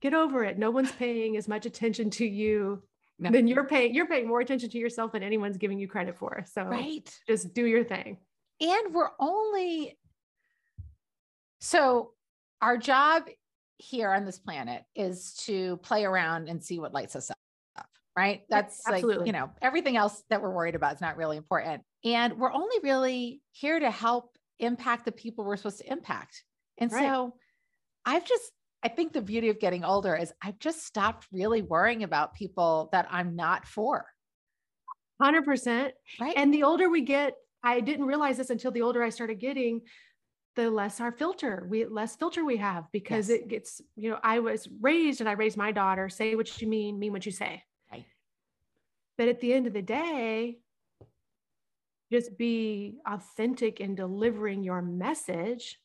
[0.00, 0.58] get over it.
[0.58, 2.82] No one's paying as much attention to you
[3.20, 3.30] no.
[3.30, 3.94] than you're paying.
[3.94, 6.44] You're paying more attention to yourself than anyone's giving you credit for.
[6.52, 7.08] So right.
[7.28, 8.18] just do your thing
[8.60, 9.96] and we're only
[11.60, 12.12] so
[12.60, 13.24] our job
[13.78, 18.42] here on this planet is to play around and see what lights us up right
[18.50, 22.38] that's like you know everything else that we're worried about is not really important and
[22.38, 26.44] we're only really here to help impact the people we're supposed to impact
[26.78, 27.02] and right.
[27.02, 27.34] so
[28.04, 32.02] i've just i think the beauty of getting older is i've just stopped really worrying
[32.02, 34.06] about people that i'm not for
[35.22, 35.90] 100%
[36.20, 39.38] right and the older we get I didn't realize this until the older I started
[39.38, 39.82] getting,
[40.56, 43.38] the less our filter, we less filter we have because yes.
[43.38, 46.68] it gets, you know, I was raised and I raised my daughter, say what you
[46.68, 47.62] mean, mean what you say.
[47.90, 48.04] Right.
[49.16, 50.58] But at the end of the day,
[52.10, 55.78] just be authentic in delivering your message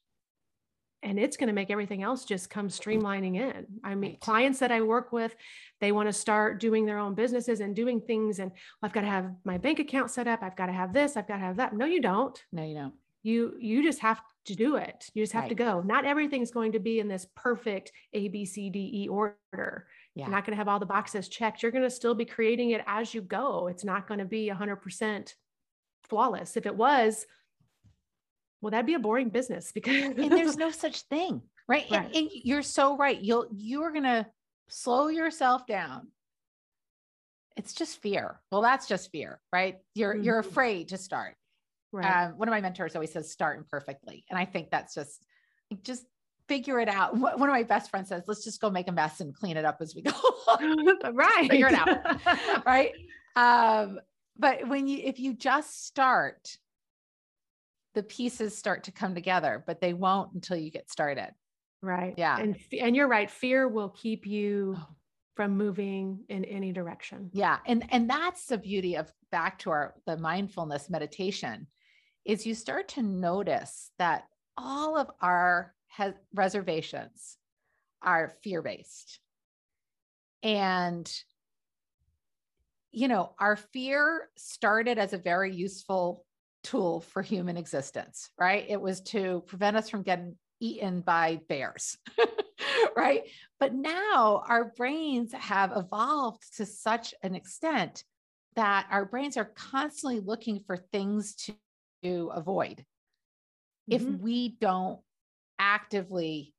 [1.05, 3.67] and it's going to make everything else just come streamlining in.
[3.83, 4.19] I mean, right.
[4.19, 5.35] clients that I work with,
[5.79, 8.39] they want to start doing their own businesses and doing things.
[8.39, 10.41] And well, I've got to have my bank account set up.
[10.41, 11.15] I've got to have this.
[11.15, 11.73] I've got to have that.
[11.73, 12.37] No, you don't.
[12.51, 12.93] No, you don't.
[13.21, 15.09] You you just have to do it.
[15.13, 15.49] You just have right.
[15.49, 15.81] to go.
[15.81, 19.87] Not everything's going to be in this perfect A B C D E order.
[20.15, 20.25] Yeah.
[20.25, 21.61] You're not going to have all the boxes checked.
[21.61, 23.67] You're going to still be creating it as you go.
[23.67, 25.33] It's not going to be 100%
[26.07, 26.55] flawless.
[26.55, 27.25] If it was,
[28.61, 32.05] well that'd be a boring business because and there's no such thing right, right.
[32.05, 33.19] And, and, you're so right.
[33.19, 34.27] You'll you're gonna
[34.69, 36.07] slow yourself down.
[37.57, 38.41] It's just fear.
[38.51, 39.77] Well that's just fear right?
[39.93, 40.23] You're mm-hmm.
[40.23, 41.35] you're afraid to start.
[41.91, 42.25] Right.
[42.25, 44.25] Um, one of my mentors always says start imperfectly.
[44.29, 45.25] And i think that's just
[45.83, 46.05] just
[46.47, 47.17] figure it out.
[47.17, 49.65] One of my best friends says let's just go make a mess and clean it
[49.65, 50.11] up as we go
[51.13, 52.91] right figure it out right?
[53.35, 53.99] Um
[54.37, 56.57] but when you if you just start
[57.95, 61.31] the pieces start to come together but they won't until you get started.
[61.81, 62.13] Right.
[62.17, 62.37] Yeah.
[62.39, 64.87] And and you're right fear will keep you oh.
[65.35, 67.29] from moving in any direction.
[67.33, 67.59] Yeah.
[67.65, 71.67] And and that's the beauty of back to our the mindfulness meditation
[72.25, 74.23] is you start to notice that
[74.57, 75.73] all of our
[76.33, 77.37] reservations
[78.01, 79.19] are fear based
[80.43, 81.11] and
[82.95, 86.24] you know, our fear started as a very useful
[86.65, 88.65] tool for human existence, right?
[88.67, 91.97] It was to prevent us from getting eaten by bears,
[92.97, 93.23] right?
[93.59, 98.03] But now our brains have evolved to such an extent
[98.55, 101.53] that our brains are constantly looking for things to,
[102.03, 102.83] to avoid
[103.89, 103.95] mm-hmm.
[103.95, 104.99] if we don't
[105.59, 106.53] actively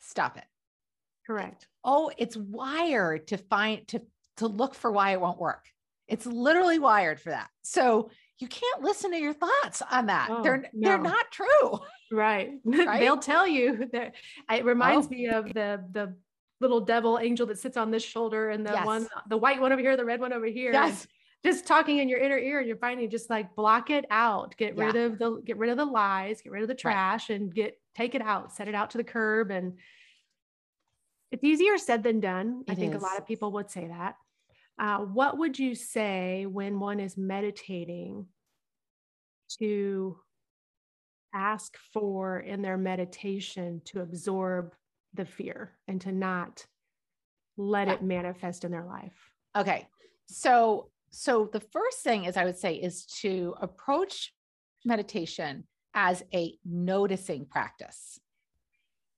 [0.00, 0.44] stop it.
[1.26, 1.66] Correct.
[1.84, 4.00] Oh, it's wired to find to
[4.38, 5.64] to look for why it won't work.
[6.08, 7.48] It's literally wired for that.
[7.62, 10.28] So you can't listen to your thoughts on that.
[10.30, 10.88] Oh, they're no.
[10.88, 11.78] they're not true.
[12.10, 12.52] Right.
[12.64, 13.00] right?
[13.00, 14.14] They'll tell you that
[14.50, 15.10] it reminds oh.
[15.10, 16.14] me of the the
[16.60, 18.86] little devil angel that sits on this shoulder and the yes.
[18.86, 20.72] one the white one over here, the red one over here.
[20.72, 21.06] Yes.
[21.44, 24.76] Just talking in your inner ear and you're finding just like block it out, get
[24.76, 24.84] yeah.
[24.84, 27.38] rid of the get rid of the lies, get rid of the trash right.
[27.38, 29.74] and get take it out, set it out to the curb and
[31.30, 32.64] it's easier said than done.
[32.66, 33.02] It I think is.
[33.02, 34.16] a lot of people would say that.
[34.78, 38.26] Uh, what would you say when one is meditating
[39.58, 40.18] to
[41.32, 44.74] ask for in their meditation to absorb
[45.14, 46.64] the fear and to not
[47.56, 49.30] let it manifest in their life?
[49.56, 49.86] Okay.
[50.26, 54.32] So, so the first thing is I would say is to approach
[54.84, 58.18] meditation as a noticing practice.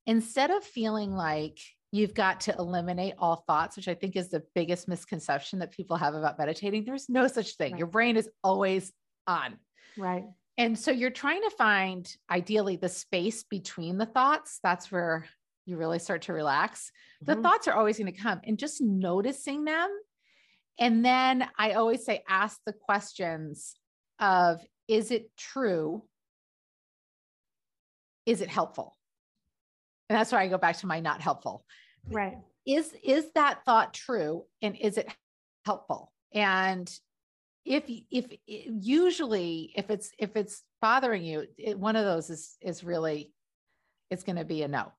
[0.05, 1.59] Instead of feeling like
[1.91, 5.97] you've got to eliminate all thoughts, which I think is the biggest misconception that people
[5.97, 6.83] have about meditating.
[6.85, 7.73] There's no such thing.
[7.73, 7.79] Right.
[7.79, 8.91] Your brain is always
[9.25, 9.57] on.
[9.97, 10.25] Right.
[10.57, 14.59] And so you're trying to find ideally the space between the thoughts.
[14.63, 15.25] That's where
[15.65, 16.91] you really start to relax.
[17.23, 17.33] Mm-hmm.
[17.33, 19.89] The thoughts are always going to come and just noticing them.
[20.79, 23.75] And then I always say, ask the questions
[24.19, 26.03] of is it true?
[28.25, 28.96] Is it helpful?
[30.09, 31.65] And that's why I go back to my not helpful.
[32.09, 32.37] Right.
[32.65, 35.13] Is is that thought true and is it
[35.65, 36.11] helpful?
[36.33, 36.91] And
[37.65, 42.83] if if usually if it's if it's bothering you, it, one of those is is
[42.83, 43.33] really
[44.09, 44.91] it's going to be a no.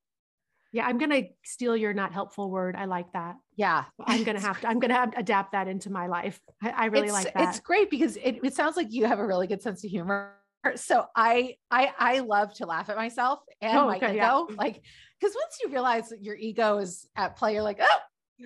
[0.71, 2.77] Yeah, I'm going to steal your not helpful word.
[2.77, 3.37] I like that.
[3.57, 3.85] Yeah.
[4.07, 6.39] I'm going to have to, I'm going to adapt that into my life.
[6.63, 7.49] I, I really it's, like that.
[7.49, 10.35] It's great because it, it sounds like you have a really good sense of humor.
[10.77, 14.47] So I, I, I love to laugh at myself and oh, my okay, ego.
[14.51, 14.57] Yeah.
[14.57, 14.83] Like
[15.21, 17.99] because once you realize that your ego is at play, you're like, oh,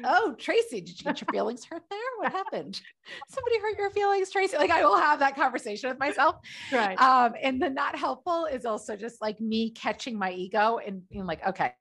[0.04, 1.98] oh, Tracy, did you get your feelings hurt there?
[2.18, 2.80] What happened?
[3.28, 4.56] Somebody hurt your feelings, Tracy?
[4.56, 6.36] Like I will have that conversation with myself.
[6.72, 6.98] Right.
[7.00, 11.26] Um, and the not helpful is also just like me catching my ego and being
[11.26, 11.74] like, okay,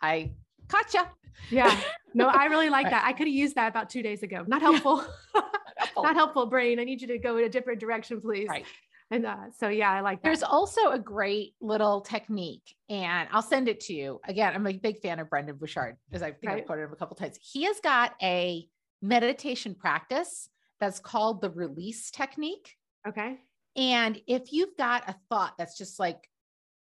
[0.00, 0.32] I
[0.68, 1.02] caught you.
[1.50, 1.74] Yeah.
[2.14, 2.90] No, I really like right.
[3.02, 3.04] that.
[3.04, 4.44] I could have used that about two days ago.
[4.46, 4.96] Not helpful.
[5.34, 5.44] not
[5.76, 6.02] helpful.
[6.02, 6.78] not helpful, brain.
[6.78, 8.48] I need you to go in a different direction, please.
[8.48, 8.66] Right.
[9.10, 10.28] And uh, so, yeah, I like that.
[10.28, 14.20] There's also a great little technique, and I'll send it to you.
[14.28, 16.58] Again, I'm a big fan of Brendon Burchard, as I think right.
[16.58, 17.36] I've quoted him a couple times.
[17.40, 18.68] He has got a
[19.02, 22.76] meditation practice that's called the release technique.
[23.06, 23.38] Okay.
[23.76, 26.28] And if you've got a thought that's just like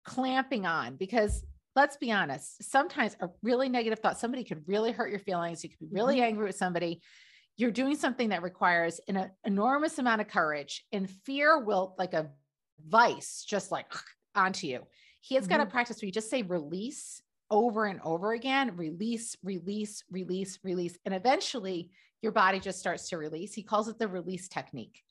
[0.05, 5.11] clamping on, because let's be honest, sometimes a really negative thought, somebody could really hurt
[5.11, 5.65] your feelings.
[5.65, 6.25] You could be really mm-hmm.
[6.25, 7.01] angry with somebody
[7.57, 12.31] you're doing something that requires an enormous amount of courage and fear will like a
[12.89, 13.87] vice just like
[14.35, 14.81] onto you
[15.21, 15.59] he has mm-hmm.
[15.59, 20.59] got a practice where you just say release over and over again release release release
[20.63, 21.91] release and eventually
[22.23, 25.03] your body just starts to release he calls it the release technique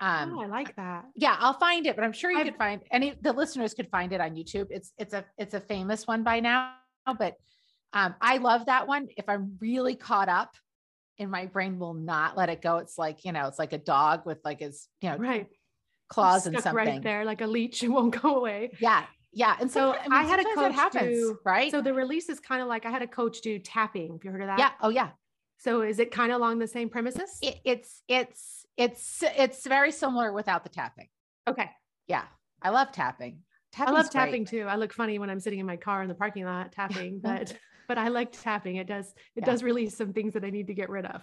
[0.00, 1.04] um, oh, I like that.
[1.14, 3.88] Yeah, I'll find it, but I'm sure you I've, could find any the listeners could
[3.90, 4.66] find it on YouTube.
[4.70, 6.72] It's it's a it's a famous one by now,
[7.18, 7.36] but
[7.92, 9.08] um, I love that one.
[9.16, 10.56] If I'm really caught up,
[11.18, 12.78] and my brain will not let it go.
[12.78, 15.46] It's like, you know, it's like a dog with like his, you know, right.
[16.08, 17.82] claws and something right there, like a leech.
[17.82, 18.72] It won't go away.
[18.80, 19.04] Yeah.
[19.32, 19.56] Yeah.
[19.60, 21.70] And so I, mean, I had a coach happens, do, right.
[21.70, 24.12] So the release is kind of like I had a coach do tapping.
[24.12, 24.58] Have you heard of that?
[24.58, 24.70] Yeah.
[24.80, 25.10] Oh yeah.
[25.58, 27.38] So is it kind of along the same premises?
[27.42, 31.08] It, it's, it's, it's, it's very similar without the tapping.
[31.48, 31.70] Okay.
[32.06, 32.24] Yeah.
[32.60, 33.40] I love tapping.
[33.72, 34.62] Tapping's I love tapping great.
[34.62, 34.66] too.
[34.68, 37.56] I look funny when I'm sitting in my car in the parking lot tapping, but
[37.88, 38.76] but I like tapping.
[38.76, 39.06] It does
[39.36, 39.44] it yeah.
[39.44, 41.22] does release some things that I need to get rid of.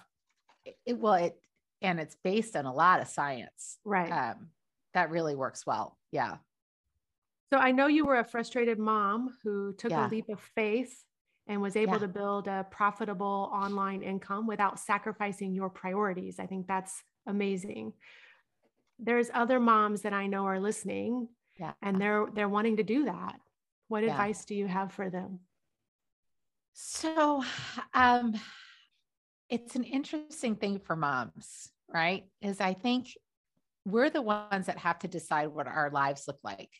[0.85, 1.35] It, well, it
[1.81, 3.77] and it's based on a lot of science.
[3.83, 4.11] Right.
[4.11, 4.49] Um,
[4.93, 5.97] that really works well.
[6.11, 6.37] Yeah.
[7.51, 10.07] So I know you were a frustrated mom who took yeah.
[10.07, 11.03] a leap of faith
[11.47, 11.99] and was able Yeah.
[11.99, 16.39] to build a profitable online income without sacrificing your priorities.
[16.39, 17.93] I think that's amazing.
[18.99, 21.73] There's other moms that I know are listening Yeah.
[21.81, 23.39] and they're they're wanting to do that.
[23.87, 25.41] What advice do you have for them?
[26.73, 27.43] So,
[27.93, 28.35] um,
[29.49, 32.25] it's an interesting thing for moms, right?
[32.41, 33.07] Is I think
[33.85, 36.71] we're the ones that have to decide what our lives look like,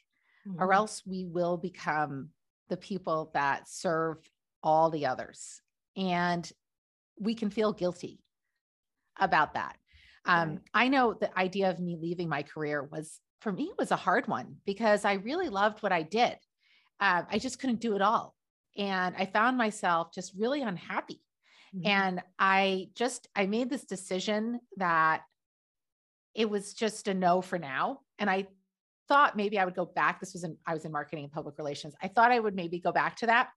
[0.58, 0.74] or Mhm.
[0.74, 2.32] else we will become
[2.70, 4.30] the people that serve
[4.64, 5.62] all the others.
[5.98, 6.50] And
[7.20, 8.24] we can feel guilty
[9.20, 9.78] about that.
[10.26, 10.72] Um, Right.
[10.74, 14.28] I know the idea of me leaving my career was for me was a hard
[14.28, 16.38] one because I really loved what I did.
[17.00, 18.36] Uh, I just couldn't do it all.
[18.78, 21.22] And I found myself just really unhappy.
[21.76, 21.86] Mhm.
[21.86, 25.24] And I just, I made this decision that
[26.34, 28.02] it was just a no for now.
[28.18, 28.48] And I
[29.08, 30.20] thought maybe I would go back.
[30.20, 31.96] This was in, I was in marketing and public relations.
[32.02, 33.50] I thought I would maybe go back to that.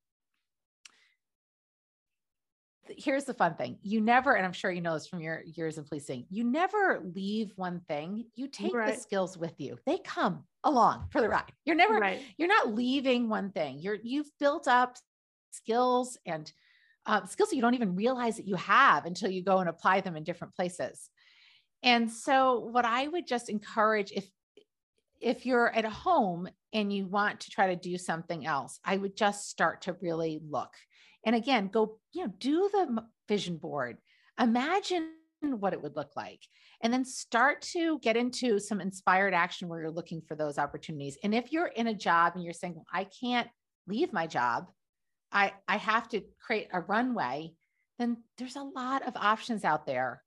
[2.99, 3.79] Here's the fun thing.
[3.83, 7.01] You never, and I'm sure you know this from your years in policing, you never
[7.15, 8.27] leave one thing.
[8.35, 9.79] You take the skills with you.
[9.87, 11.53] They come along for the ride.
[11.65, 12.21] You're never, right.
[12.37, 13.79] you're not leaving one thing.
[13.79, 14.97] You're you've built up
[15.51, 16.51] skills and
[17.07, 20.01] um, skills that you don't even realize that you have until you go and apply
[20.01, 21.11] them in different places.
[21.83, 24.27] And so, what I would just encourage if
[25.21, 29.17] if you're at home and you want to try to do something else, I would
[29.17, 30.73] just start to really look.
[31.25, 33.99] And again, go you know do the vision board.
[34.41, 35.11] Imagine
[35.53, 36.41] what it would look like.
[36.81, 41.19] And then start to get into some inspired action where you're looking for those opportunities.
[41.23, 43.49] And if you're in a job and you're saying well, i can't
[43.87, 44.71] leave my job.
[45.33, 47.53] I i have to create a runway
[47.99, 50.23] then there's a lot of options out there.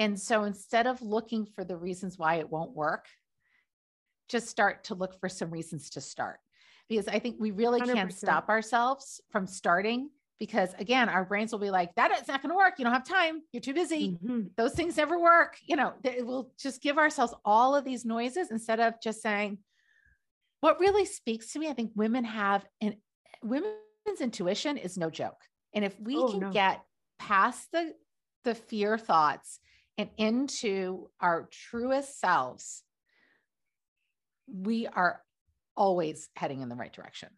[0.00, 3.06] And so instead of looking for the reasons why it won't work
[4.28, 6.38] just start to look for some reasons to start.
[6.88, 11.58] Because i think we really can't stop ourselves from starting because again our brains will
[11.58, 14.18] be like that is not going to work you don't have time you're too busy
[14.22, 14.54] Mhm.
[14.56, 15.56] those things never work.
[15.64, 19.58] You know, they- we'll just give ourselves all of these noises instead of just saying,
[20.60, 22.96] what really speaks to me, I think women have, and
[23.42, 25.40] women's intuition is no joke.
[25.74, 26.50] And if we Oh, can no.
[26.50, 26.82] get
[27.18, 27.94] past the,
[28.44, 29.60] the fear thoughts
[29.96, 32.82] and into our truest selves,
[34.46, 35.22] we are
[35.76, 37.28] always heading in the right direction.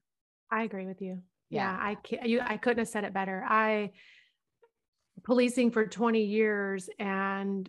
[0.51, 1.23] I agree with you.
[1.51, 1.73] Yeah.
[1.73, 3.45] Yeah, I can't, you, I couldn't have said it better.
[3.47, 3.91] I
[5.25, 7.69] policing for 20 years and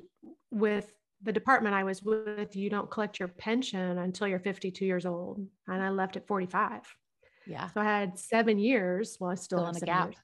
[0.51, 0.91] with
[1.23, 5.45] the department I was with, you don't collect your pension until you're 52 years old.
[5.67, 6.81] And I left at 45.
[7.47, 7.67] Yeah.
[7.69, 9.17] So I had seven years.
[9.19, 10.05] Well, I still, Still a seven gap.
[10.07, 10.15] years,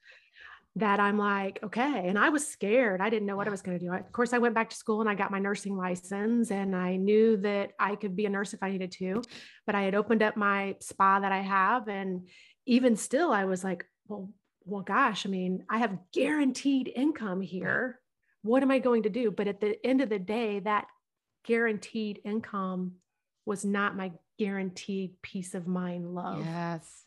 [0.76, 2.08] That I'm like, okay.
[2.08, 3.00] And I was scared.
[3.00, 3.92] I didn't know what I was going to do.
[3.92, 6.74] I- Of course, I went back to school and I got my nursing license and
[6.74, 9.22] I knew that I could be a nurse if I needed to.
[9.66, 11.88] But I had opened up my spa that I have.
[11.88, 12.28] And
[12.68, 14.30] even still, I was like, well,
[14.64, 17.98] well, gosh, I mean, I have guaranteed income here.
[18.42, 19.30] What am I going to do?
[19.30, 20.86] But at the end of the day, that
[21.46, 22.96] guaranteed income
[23.46, 26.44] was not my guaranteed peace of mind love.
[26.44, 27.04] Yes.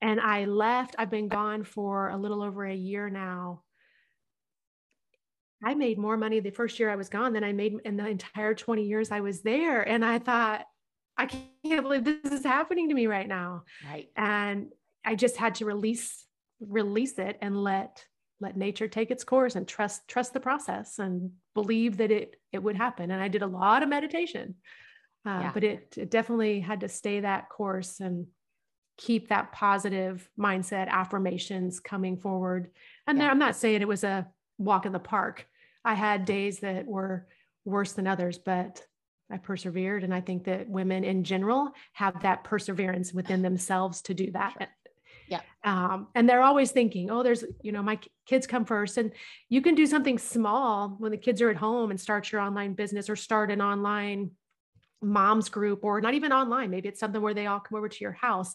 [0.00, 0.94] And I left.
[0.96, 3.62] I've been gone for a little over a year now.
[5.62, 8.06] I made more money the first year I was gone than I made in the
[8.06, 9.82] entire 20 years I was there.
[9.82, 10.64] And I thought,
[11.16, 13.64] I can't believe this is happening to me right now.
[13.84, 14.08] Right.
[14.16, 14.70] And
[15.04, 16.24] I just had to release
[16.60, 18.04] release it and let
[18.40, 22.62] let nature take its course and trust trust the process and believe that it it
[22.62, 23.10] would happen.
[23.10, 24.56] And I did a lot of meditation.
[25.26, 25.50] Uh, Yeah.
[25.54, 28.26] but it, it definitely had to stay that course and
[28.98, 32.70] keep that positive mindset affirmations coming forward
[33.06, 33.30] and Yeah.
[33.30, 34.28] i'm not saying it was a
[34.58, 35.46] walk in the park
[35.84, 37.26] i had days that were
[37.64, 38.82] worse than others but
[39.32, 44.14] i persevered and i think that women in general have that perseverance within themselves to
[44.14, 44.68] do that Sure.
[45.28, 45.40] Yeah.
[45.64, 49.12] um, and they're always thinking oh there's you know my kids come first and
[49.48, 52.74] you can do something small when the kids are at home and start your online
[52.74, 54.30] business or start an online
[55.02, 57.98] moms group or not even online maybe it's something where they all come over to
[58.00, 58.54] your house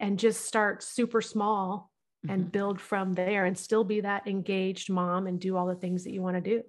[0.00, 1.90] and just start super small
[2.28, 2.52] and Mhm.
[2.52, 6.12] build from there and still be that engaged mom and do all the things that
[6.12, 6.62] you want to do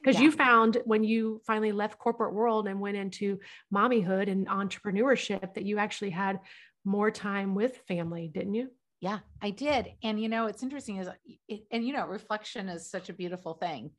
[0.00, 0.24] because Yeah.
[0.24, 3.38] you found when you finally left corporate world and went into
[3.72, 6.40] mommyhood and entrepreneurship that you actually had
[6.84, 8.70] more time with family didn't you
[9.04, 9.88] Yeah, I did.
[10.02, 11.10] And you know, it's interesting is
[11.46, 13.90] it, and you know, reflection is such a beautiful thing.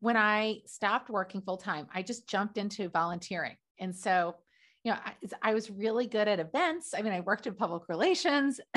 [0.00, 3.56] When I stopped working full time, I just jumped into volunteering.
[3.80, 4.36] And so,
[4.82, 5.14] you know, I,
[5.50, 6.92] I was really good at events.
[6.94, 8.60] I mean, I worked in public relations.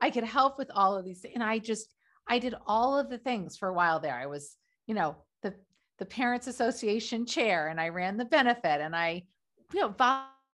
[0.00, 1.24] I could help with all of these.
[1.32, 1.94] And I just,
[2.28, 4.16] I did all of the things for a while there.
[4.16, 4.56] I was,
[4.88, 5.54] you know, the
[6.00, 9.22] the parents association chair and I ran the benefit and I,
[9.72, 9.94] you know,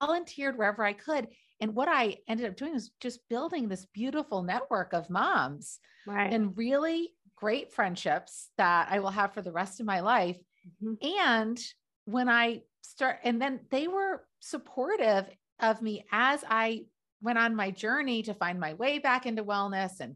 [0.02, 1.30] volunteered wherever I could.
[1.62, 6.32] And what I ended up doing was just building this beautiful network of moms right.
[6.32, 10.38] and really great friendships that I will have for the rest of my life.
[10.84, 11.20] Mm-hmm.
[11.20, 11.60] And
[12.06, 15.26] when I start, and then they were supportive
[15.60, 16.86] of me as I
[17.22, 20.16] went on my journey to find my way back into wellness and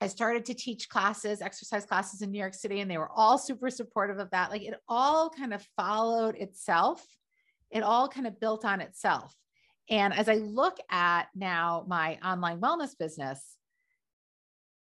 [0.00, 3.36] I started to teach classes, exercise classes in New York City, and they were all
[3.36, 4.50] super supportive of that.
[4.50, 7.04] Like it all kind of followed itself,
[7.70, 9.34] it all kind of built on itself.
[9.90, 13.56] And as I look at now my online wellness business,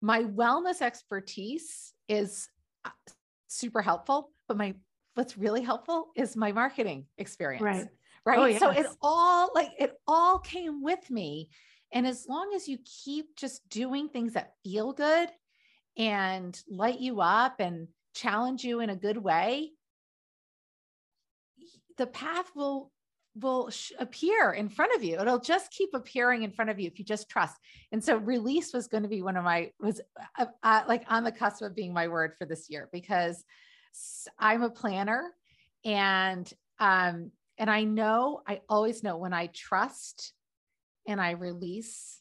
[0.00, 2.48] my wellness expertise is
[2.84, 2.90] uh,
[3.48, 4.74] super helpful, but my
[5.14, 7.62] what's really helpful is my marketing experience.
[7.62, 7.86] Right.
[8.24, 8.38] Right.
[8.38, 8.60] Oh, yes.
[8.60, 11.48] So it all like it all came with me
[11.92, 15.28] and as long as you keep just doing things that feel good
[15.98, 19.72] and light you up and challenge you in a good way,
[21.98, 22.90] the path will
[23.34, 25.18] will sh- appear in front of you.
[25.18, 27.56] It'll just keep appearing in front of you if you just trust.
[27.90, 30.00] And so release was going to be one of my was
[30.38, 33.42] uh, uh, like on the cusp of being my word for this year because
[34.38, 35.32] I'm a planner
[35.84, 40.32] and um and I know I always know when I trust
[41.06, 42.20] and I release,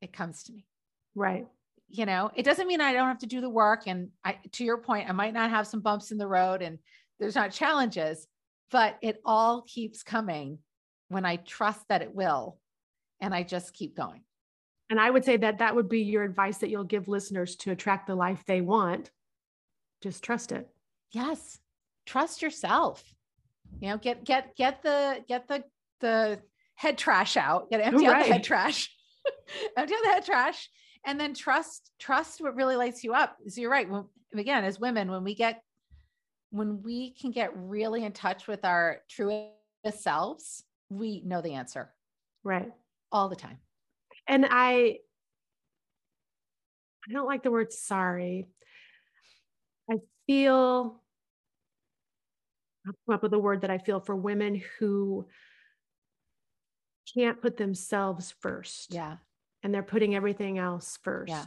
[0.00, 0.66] it comes to me.
[1.14, 1.46] Right.
[1.88, 3.82] You know, it doesn't mean I don't have to do the work.
[3.86, 6.78] And I, to your point, I might not have some bumps in the road and
[7.20, 8.26] there's not challenges,
[8.72, 10.58] but it all keeps coming
[11.08, 12.58] when I trust that it will.
[13.20, 14.22] And I just keep going.
[14.90, 17.70] And I would say that that would be your advice that you'll give listeners to
[17.70, 19.10] attract the life they want.
[20.02, 20.68] Just trust it.
[21.12, 21.58] Yes.
[22.06, 23.04] Trust yourself.
[23.80, 25.62] You know, get, get, get the, get the,
[26.00, 26.40] the
[26.74, 28.16] head trash out, get empty right.
[28.16, 28.90] out the head trash,
[29.76, 30.68] empty out the head trash,
[31.06, 33.36] and then trust, trust what really lights you up.
[33.48, 33.88] So you're right.
[33.88, 34.04] When,
[34.34, 35.62] again, as women, when we get,
[36.52, 39.48] when we can get really in touch with our truest
[39.94, 41.90] selves, we know the answer.
[42.44, 42.70] Right.
[43.10, 43.58] All the time.
[44.28, 44.98] And I,
[47.08, 48.48] I don't like the word sorry.
[49.90, 49.96] I
[50.26, 51.00] feel,
[52.86, 55.26] I'll come up with a word that I feel for women who
[57.14, 58.92] can't put themselves first.
[58.92, 59.16] Yeah.
[59.62, 61.30] And they're putting everything else first.
[61.30, 61.44] Yeah.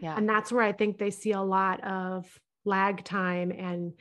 [0.00, 0.16] Yeah.
[0.16, 2.26] And that's where I think they see a lot of
[2.64, 3.92] lag time and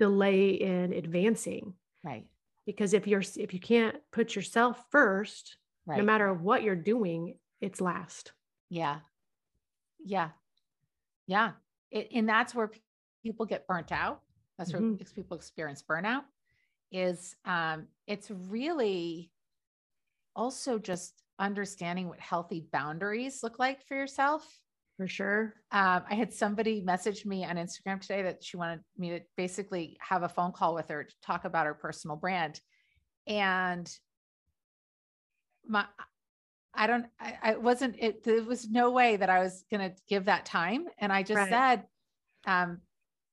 [0.00, 1.74] delay in advancing.
[2.02, 2.26] Right.
[2.66, 5.98] Because if you're if you can't put yourself first, right.
[5.98, 8.32] no matter what you're doing, it's last.
[8.70, 9.00] Yeah.
[10.04, 10.30] Yeah.
[11.26, 11.52] Yeah.
[11.90, 12.70] It, and that's where
[13.22, 14.22] people get burnt out.
[14.58, 15.14] That's where mm-hmm.
[15.14, 16.22] people experience burnout
[16.92, 19.30] is um it's really
[20.34, 24.44] also just understanding what healthy boundaries look like for yourself.
[25.00, 25.54] For sure.
[25.72, 29.96] Um, I had somebody message me on Instagram today that she wanted me to basically
[29.98, 32.60] have a phone call with her to talk about her personal brand.
[33.26, 33.90] And
[35.66, 35.86] my,
[36.74, 39.96] I don't, I, I wasn't, it, there was no way that I was going to
[40.06, 40.84] give that time.
[40.98, 41.48] And I just right.
[41.48, 41.84] said,
[42.46, 42.82] um,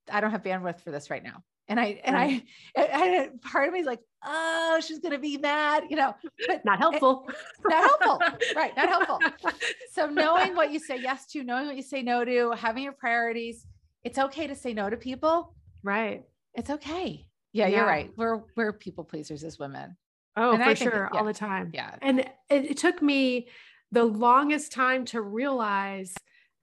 [0.09, 1.43] I don't have bandwidth for this right now.
[1.70, 2.43] And I, and right.
[2.78, 2.82] I,
[3.28, 6.15] and part of me is like, oh, she's going to be mad, you know,
[6.47, 7.28] but not helpful.
[7.65, 8.22] Not helpful.
[8.55, 8.76] right.
[8.76, 9.20] Not helpful.
[9.91, 12.93] So knowing what you say yes to, knowing what you say no to, having your
[12.93, 13.65] priorities,
[14.03, 15.55] it's okay to say no to people.
[15.82, 16.24] Right.
[16.53, 17.26] It's okay.
[17.51, 17.78] Yeah, yeah.
[17.78, 18.11] you're right.
[18.15, 19.97] We're, we're people pleasers as women.
[20.36, 21.09] Oh, and for sure.
[21.11, 21.20] yeah.
[21.20, 21.72] All the time.
[21.74, 21.95] Yeah.
[22.03, 23.47] And it, it took me
[23.91, 26.13] the longest time to realize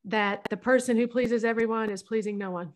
[0.05, 2.73] that the person who pleases everyone is pleasing no one.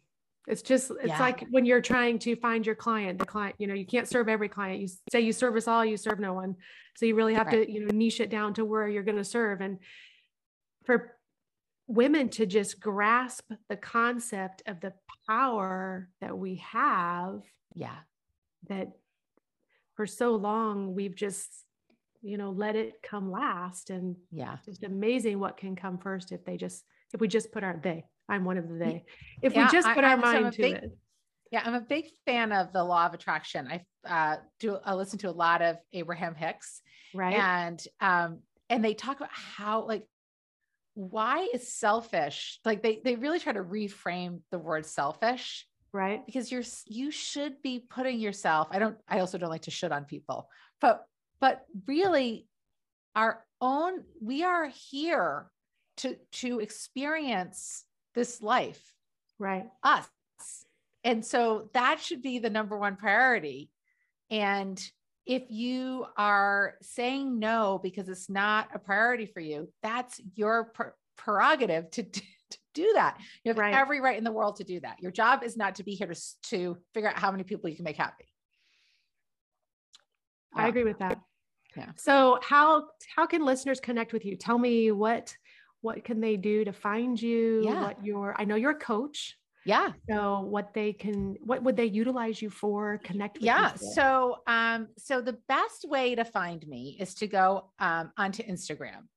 [0.48, 1.20] It's just, it's yeah.
[1.20, 4.28] like when you're trying to find your client, the client, you know, you can't serve
[4.28, 4.80] every client.
[4.80, 6.56] You say you service all, you serve no one.
[6.96, 7.66] So you really have right.
[7.66, 9.60] to, you know, niche it down to where you're going to serve.
[9.60, 9.78] And
[10.86, 11.14] for
[11.86, 14.94] women to just grasp the concept of the
[15.28, 17.42] power that we have.
[17.74, 17.96] Yeah.
[18.68, 18.92] That
[19.96, 21.50] for so long we've just,
[22.22, 23.90] you know, let it come last.
[23.90, 27.62] And yeah, just amazing what can come first if they just, if we just put
[27.62, 29.04] our, they, I'm one of the they.
[29.42, 30.98] If yeah, we just put I, our mind to big, it.
[31.50, 33.68] Yeah, I'm a big fan of the law of attraction.
[33.68, 34.78] I uh, do.
[34.84, 36.82] I listen to a lot of Abraham Hicks,
[37.14, 37.34] right?
[37.34, 40.04] And um, and they talk about how like
[40.98, 46.50] why is selfish like they they really try to reframe the word selfish right because
[46.50, 50.04] you're you should be putting yourself i don't i also don't like to shit on
[50.04, 50.48] people
[50.80, 51.04] but
[51.40, 52.48] but really
[53.14, 55.46] our own we are here
[55.96, 57.84] to to experience
[58.18, 58.82] this life.
[59.38, 59.66] Right.
[59.84, 60.08] Us.
[61.04, 63.70] And so that should be the number one priority.
[64.28, 64.82] And
[65.24, 70.72] if you are saying no because it's not a priority for you, that's your
[71.16, 72.22] prerogative to, to
[72.74, 73.18] do that.
[73.44, 73.72] You have right.
[73.72, 75.00] every right in the world to do that.
[75.00, 77.76] Your job is not to be here to, to figure out how many people you
[77.76, 78.24] can make happy.
[80.56, 80.62] Yeah.
[80.64, 81.20] I agree with that.
[81.76, 81.90] Yeah.
[81.96, 84.34] So how how can listeners connect with you?
[84.34, 85.36] Tell me what
[85.80, 87.62] what can they do to find you?
[87.64, 87.82] Yeah.
[87.82, 89.36] What your I know you're a coach.
[89.64, 89.92] Yeah.
[90.08, 93.00] So what they can what would they utilize you for?
[93.04, 93.74] Connect with Yeah.
[93.74, 99.08] So um, so the best way to find me is to go um onto Instagram.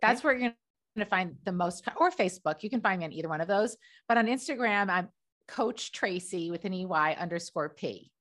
[0.00, 0.54] That's where you're
[0.96, 2.62] gonna find the most or Facebook.
[2.62, 3.76] You can find me on either one of those.
[4.08, 5.08] But on Instagram, I'm
[5.46, 8.12] Coach Tracy with an EY underscore P.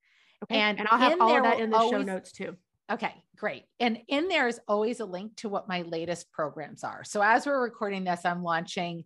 [0.44, 0.56] Okay.
[0.56, 2.56] and And, I'll have all that in the show notes too.
[2.90, 3.66] Okay, great.
[3.80, 7.04] And in there is always a link to what my latest programs are.
[7.04, 9.04] So as we're recording this, I'm launching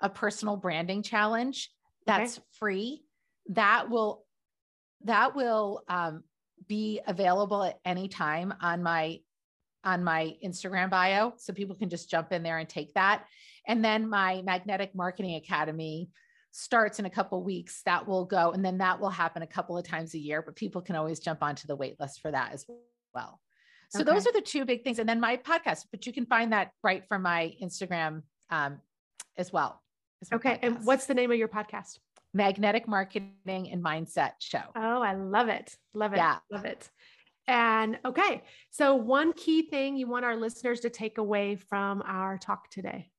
[0.00, 1.70] a personal branding challenge
[2.06, 2.18] Okay.
[2.18, 3.02] that's free.
[3.50, 4.24] That will
[5.04, 6.24] that will um,
[6.66, 9.20] be available at any time on my
[9.84, 13.24] on my Instagram bio, so people can just jump in there and take that.
[13.66, 16.10] And then my Magnetic Marketing Academy
[16.52, 17.82] starts in a couple weeks.
[17.84, 20.42] That will go, and then that will happen a couple of times a year.
[20.42, 22.66] But people can always jump onto the wait list for that as
[23.14, 23.40] well.
[23.90, 24.10] So Okay.
[24.12, 24.98] those are the two big things.
[24.98, 28.80] And then my podcast, but you can find that right from my Instagram um,
[29.36, 29.82] as well.
[30.32, 30.58] Okay.
[30.62, 31.98] And what's the name of your podcast?
[32.32, 34.62] Magnetic Marketing and Mindset Show?
[34.74, 35.76] Oh, I love it.
[35.92, 36.16] Love it.
[36.16, 36.38] Yeah.
[36.50, 36.90] Love it.
[37.46, 38.42] And okay.
[38.70, 43.10] So one key thing you want our listeners to take away from our talk today.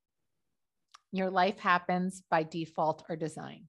[1.12, 3.68] Your life happens by default or design.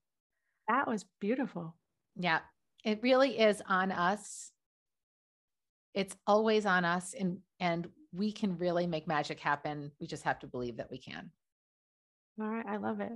[0.68, 1.76] That was beautiful.
[2.16, 2.40] Yeah,
[2.84, 4.52] it really is on us.
[5.98, 9.92] It's always on us, and and we can really make magic happen.
[10.00, 11.32] We just have to believe that we can.
[12.40, 12.66] All right.
[12.68, 13.12] I love it.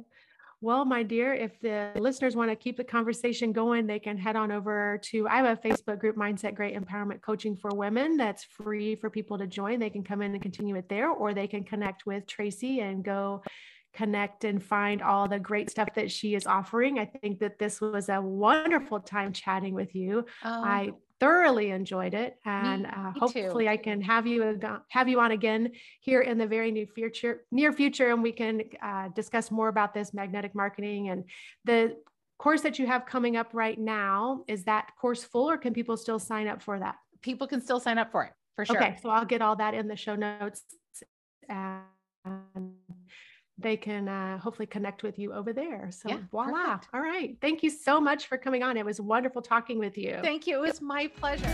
[0.63, 4.35] Well, my dear, if the listeners want to keep the conversation going, they can head
[4.35, 8.17] on over to I have a Facebook group, Mindset Great Empowerment Coaching for Women.
[8.17, 9.79] That's free for people to join.
[9.79, 13.03] They can come in and continue it there, or they can connect with Tracy and
[13.03, 13.43] go
[13.93, 16.97] connect and find all the great stuff that she is offering.
[16.97, 20.25] I think that this was a wonderful time chatting with you.
[20.43, 23.19] Oh, I thoroughly enjoyed it, and uh, me too.
[23.19, 24.59] hopefully, I can have you
[24.89, 27.45] have you on again here in the very near future.
[27.51, 31.23] Near future, and we can uh, discuss more about this magnetic marketing and
[31.63, 31.95] the
[32.37, 34.43] course that you have coming up right now.
[34.49, 36.95] Is that course full, or can people still sign up for that?
[37.21, 38.77] people can still sign up for it for sure.
[38.77, 40.63] Okay, so I'll get all that in the show notes,
[41.47, 41.83] and
[43.61, 45.89] they can uh, hopefully connect with you over there.
[45.91, 46.75] So Yeah, voila!
[46.77, 46.87] perfect.
[46.93, 48.77] All right, thank you so much for coming on.
[48.77, 50.17] It was wonderful talking with you.
[50.21, 50.57] Thank you.
[50.63, 51.47] It was my pleasure.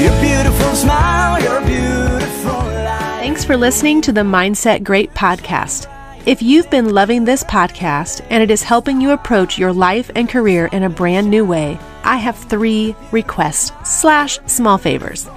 [0.00, 3.20] Your beautiful smile, your beautiful life.
[3.20, 5.88] Thanks for listening to the Mindset Great podcast.
[6.26, 10.28] If you've been loving this podcast and it is helping you approach your life and
[10.28, 15.28] career in a brand new way, I have three requests slash small favors.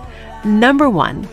[0.45, 1.27] Number one,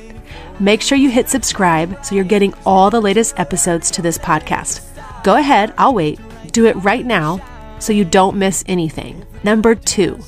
[0.60, 4.82] make sure you hit subscribe so you're getting all the latest episodes to this podcast.
[5.24, 6.20] Go ahead, I'll wait.
[6.52, 7.44] Do it right now
[7.78, 9.24] so you don't miss anything.
[9.42, 10.18] Number two,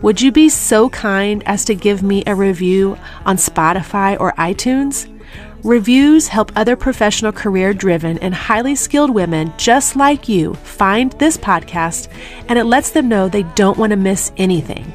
[0.00, 2.96] would you be so kind as to give me a review
[3.26, 5.12] on Spotify or iTunes?
[5.64, 11.36] Reviews help other professional, career driven, and highly skilled women just like you find this
[11.36, 12.08] podcast,
[12.48, 14.90] and it lets them know they don't want to miss anything.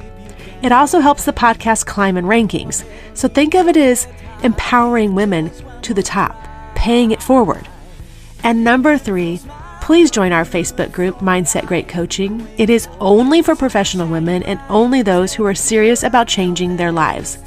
[0.61, 4.07] It also helps the podcast climb in rankings, so think of it as
[4.44, 6.36] empowering women to the top,
[6.76, 7.68] paying it forward.
[8.44, 9.39] And number three,
[9.82, 12.48] please join our Facebook group, Mindset Great Coaching.
[12.58, 16.91] It is only for professional women and only those who are serious about changing their
[16.91, 17.38] lives.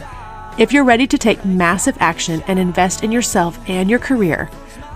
[0.59, 4.51] If you're ready to take massive action and invest in yourself and your career,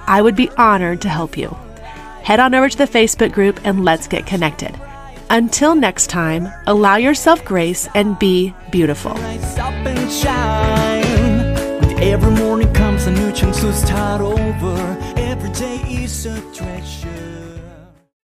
[0.07, 1.57] I would be honored to help you.
[2.23, 4.79] Head on over to the Facebook group and let's get connected.
[5.29, 9.13] Until next time, allow yourself grace and be beautiful.
[12.03, 14.90] Every morning comes a new chance to start over.